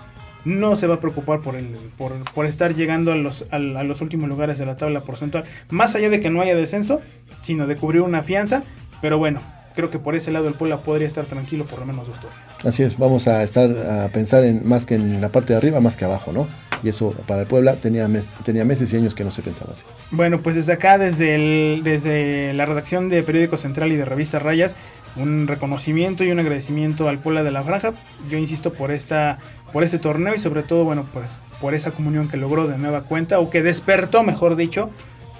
no 0.46 0.76
se 0.76 0.88
va 0.88 0.96
a 0.96 1.00
preocupar 1.00 1.40
por, 1.40 1.56
el, 1.56 1.78
por, 1.98 2.14
por 2.34 2.46
estar 2.46 2.76
llegando 2.76 3.12
a 3.12 3.16
los, 3.16 3.46
a 3.52 3.60
los 3.60 4.02
últimos 4.02 4.28
lugares 4.28 4.58
de 4.58 4.66
la 4.66 4.76
tabla 4.76 5.02
porcentual. 5.02 5.46
Más 5.70 5.96
allá 5.96 6.10
de 6.10 6.20
que 6.20 6.30
no 6.30 6.42
haya 6.42 6.56
descenso, 6.56 7.02
sino 7.42 7.68
de 7.68 7.76
cubrir 7.76 8.02
una 8.02 8.24
fianza. 8.24 8.64
Pero 9.02 9.18
bueno, 9.18 9.42
creo 9.76 9.90
que 9.90 10.00
por 10.00 10.16
ese 10.16 10.32
lado 10.32 10.48
el 10.48 10.54
Puebla 10.54 10.78
podría 10.78 11.08
estar 11.08 11.26
tranquilo 11.26 11.66
por 11.66 11.80
lo 11.80 11.86
menos 11.86 12.08
dos 12.08 12.20
torneos. 12.20 12.42
Así 12.66 12.84
es, 12.84 12.98
vamos 12.98 13.28
a 13.28 13.44
estar 13.44 13.70
a 13.70 14.08
pensar 14.10 14.44
en 14.44 14.68
más 14.68 14.86
que 14.86 14.96
en 14.96 15.20
la 15.22 15.30
parte 15.30 15.54
de 15.54 15.58
arriba, 15.58 15.80
más 15.82 15.96
que 15.96 16.06
abajo, 16.06 16.32
¿no? 16.32 16.48
Y 16.84 16.90
eso 16.90 17.14
para 17.28 17.42
el 17.42 17.48
Puebla 17.48 17.76
tenía, 17.76 18.08
mes- 18.08 18.30
tenía 18.44 18.66
meses 18.66 18.92
y 18.94 18.98
años 18.98 19.14
que 19.16 19.24
no 19.24 19.32
se 19.32 19.42
pensaba 19.42 19.74
así. 19.74 19.84
Bueno, 20.12 20.40
pues 20.42 20.56
desde 20.56 20.74
acá, 20.74 20.98
desde, 20.98 21.36
el, 21.36 21.82
desde 21.84 22.54
la 22.54 22.66
redacción 22.66 23.08
de 23.10 23.24
Periódico 23.24 23.58
Central 23.58 23.92
y 23.92 23.96
de 23.96 24.04
Revista 24.06 24.40
Rayas, 24.40 24.76
un 25.16 25.48
reconocimiento 25.48 26.24
y 26.24 26.32
un 26.32 26.40
agradecimiento 26.40 27.08
al 27.08 27.20
Puebla 27.20 27.44
de 27.44 27.52
la 27.52 27.62
Franja. 27.64 27.94
Yo 28.30 28.38
insisto 28.38 28.74
por 28.74 28.92
esta 28.92 29.38
por 29.72 29.84
este 29.84 29.98
torneo 29.98 30.36
y 30.36 30.40
sobre 30.40 30.62
todo, 30.62 30.84
bueno, 30.84 31.06
pues 31.14 31.32
por 31.60 31.74
esa 31.74 31.92
comunión 31.92 32.28
que 32.28 32.38
logró 32.38 32.68
de 32.68 32.78
nueva 32.78 33.02
cuenta 33.04 33.40
o 33.40 33.50
que 33.50 33.64
despertó, 33.64 34.22
mejor 34.22 34.56
dicho, 34.56 34.92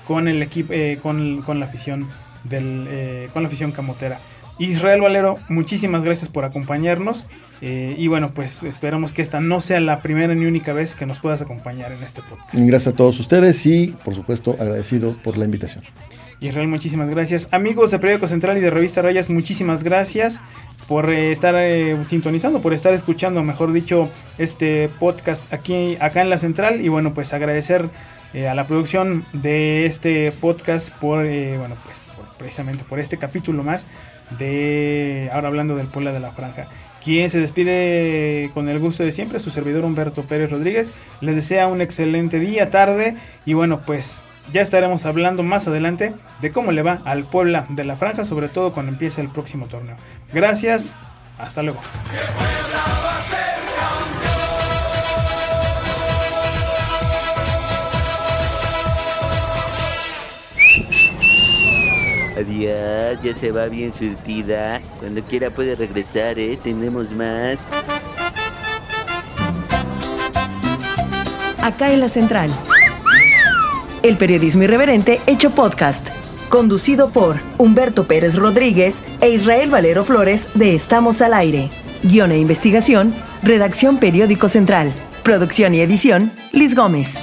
con 0.08 0.28
el 0.28 0.42
equipo, 0.42 0.74
eh, 0.74 0.98
con, 1.04 1.42
con 1.44 1.60
la 1.60 1.66
afición 1.68 2.08
del, 2.44 2.88
eh, 2.90 3.30
con 3.34 3.44
la 3.44 3.48
afición 3.48 3.72
camotera. 3.72 4.20
Israel 4.60 5.02
Valero, 5.02 5.40
muchísimas 5.50 6.04
gracias 6.04 6.30
por 6.30 6.46
acompañarnos 6.46 7.26
eh, 7.62 7.96
y 7.98 8.08
bueno, 8.08 8.32
pues 8.34 8.64
esperamos 8.64 9.12
que 9.12 9.22
esta 9.22 9.40
no 9.40 9.62
sea 9.62 9.80
la 9.80 10.02
primera 10.02 10.36
ni 10.36 10.46
única 10.46 10.74
vez 10.74 10.96
que 10.96 11.06
nos 11.06 11.20
puedas 11.20 11.42
acompañar 11.42 11.92
en 11.92 12.04
este 12.04 12.22
podcast. 12.22 12.54
Gracias 12.54 12.94
a 12.94 12.96
todos 12.96 13.20
ustedes 13.20 13.66
y, 13.66 13.96
por 14.04 14.14
supuesto, 14.14 14.56
agradecido 14.60 15.16
por 15.24 15.38
la 15.38 15.46
invitación. 15.46 15.84
Israel, 16.40 16.68
muchísimas 16.68 17.10
gracias. 17.10 17.48
Amigos 17.52 17.90
de 17.92 18.00
Periódico 18.00 18.28
Central 18.28 18.58
y 18.58 18.62
de 18.62 18.70
Revista 18.70 19.02
Rayas, 19.02 19.30
muchísimas 19.30 19.82
gracias 19.82 20.40
por 20.88 21.10
eh, 21.10 21.32
estar 21.32 21.56
eh, 21.58 21.98
sintonizando, 22.08 22.62
por 22.62 22.74
estar 22.74 22.94
escuchando, 22.94 23.42
mejor 23.44 23.72
dicho, 23.72 24.10
este 24.38 24.90
podcast 25.00 25.52
aquí, 25.54 25.98
acá 26.02 26.22
en 26.22 26.30
la 26.30 26.38
central. 26.38 26.82
Y 26.82 26.90
bueno, 26.90 27.14
pues 27.14 27.34
agradecer 27.34 27.90
a 28.34 28.56
la 28.56 28.66
producción 28.66 29.24
de 29.32 29.86
este 29.86 30.32
podcast 30.32 30.90
por, 30.90 31.18
bueno, 31.24 31.76
pues 31.86 32.02
precisamente 32.44 32.84
por 32.84 33.00
este 33.00 33.18
capítulo 33.18 33.64
más 33.64 33.86
de 34.38 35.30
ahora 35.34 35.48
hablando 35.48 35.78
del 35.78 35.88
Puebla 35.88 36.12
de 36.12 36.20
la 36.20 36.32
Franja. 36.32 36.68
Quien 37.02 37.30
se 37.30 37.40
despide 37.40 38.52
con 38.54 38.68
el 38.68 38.80
gusto 38.80 39.04
de 39.04 39.14
siempre, 39.14 39.40
su 39.40 39.50
servidor 39.50 39.86
Humberto 39.86 40.24
Pérez 40.24 40.52
Rodríguez. 40.52 40.92
Les 41.22 41.36
desea 41.36 41.68
un 41.68 41.82
excelente 41.82 42.40
día, 42.40 42.70
tarde 42.70 43.16
y 43.46 43.54
bueno, 43.54 43.82
pues 43.86 44.24
ya 44.52 44.62
estaremos 44.62 45.06
hablando 45.06 45.42
más 45.42 45.68
adelante 45.68 46.14
de 46.42 46.52
cómo 46.52 46.74
le 46.74 46.82
va 46.82 47.02
al 47.06 47.24
Puebla 47.24 47.66
de 47.70 47.86
la 47.86 47.96
Franja, 47.96 48.26
sobre 48.26 48.50
todo 48.50 48.74
cuando 48.74 48.92
empiece 48.92 49.22
el 49.22 49.30
próximo 49.30 49.68
torneo. 49.68 49.96
Gracias, 50.34 50.94
hasta 51.38 51.64
luego. 51.64 51.80
Adiós, 62.38 63.20
ya 63.24 63.36
se 63.40 63.52
va 63.52 63.68
bien 63.68 63.94
surtida. 63.94 64.82
Cuando 65.00 65.22
quiera 65.24 65.50
puede 65.50 65.76
regresar, 65.76 66.40
¿eh? 66.40 66.58
Tenemos 66.64 67.12
más. 67.12 67.60
Acá 71.62 71.94
en 71.94 72.02
la 72.02 72.10
Central. 72.10 72.50
El 74.02 74.18
periodismo 74.18 74.64
irreverente 74.64 75.22
hecho 75.28 75.52
podcast. 75.52 76.06
Conducido 76.50 77.10
por 77.10 77.38
Humberto 77.58 78.06
Pérez 78.06 78.36
Rodríguez 78.36 79.02
e 79.22 79.30
Israel 79.30 79.70
Valero 79.70 80.04
Flores 80.04 80.48
de 80.56 80.76
Estamos 80.76 81.22
al 81.22 81.34
Aire. 81.34 81.70
Guión 82.04 82.32
e 82.32 82.38
investigación, 82.38 83.16
Redacción 83.44 83.98
Periódico 83.98 84.50
Central. 84.50 84.94
Producción 85.24 85.74
y 85.74 85.80
edición, 85.80 86.34
Liz 86.52 86.76
Gómez. 86.76 87.18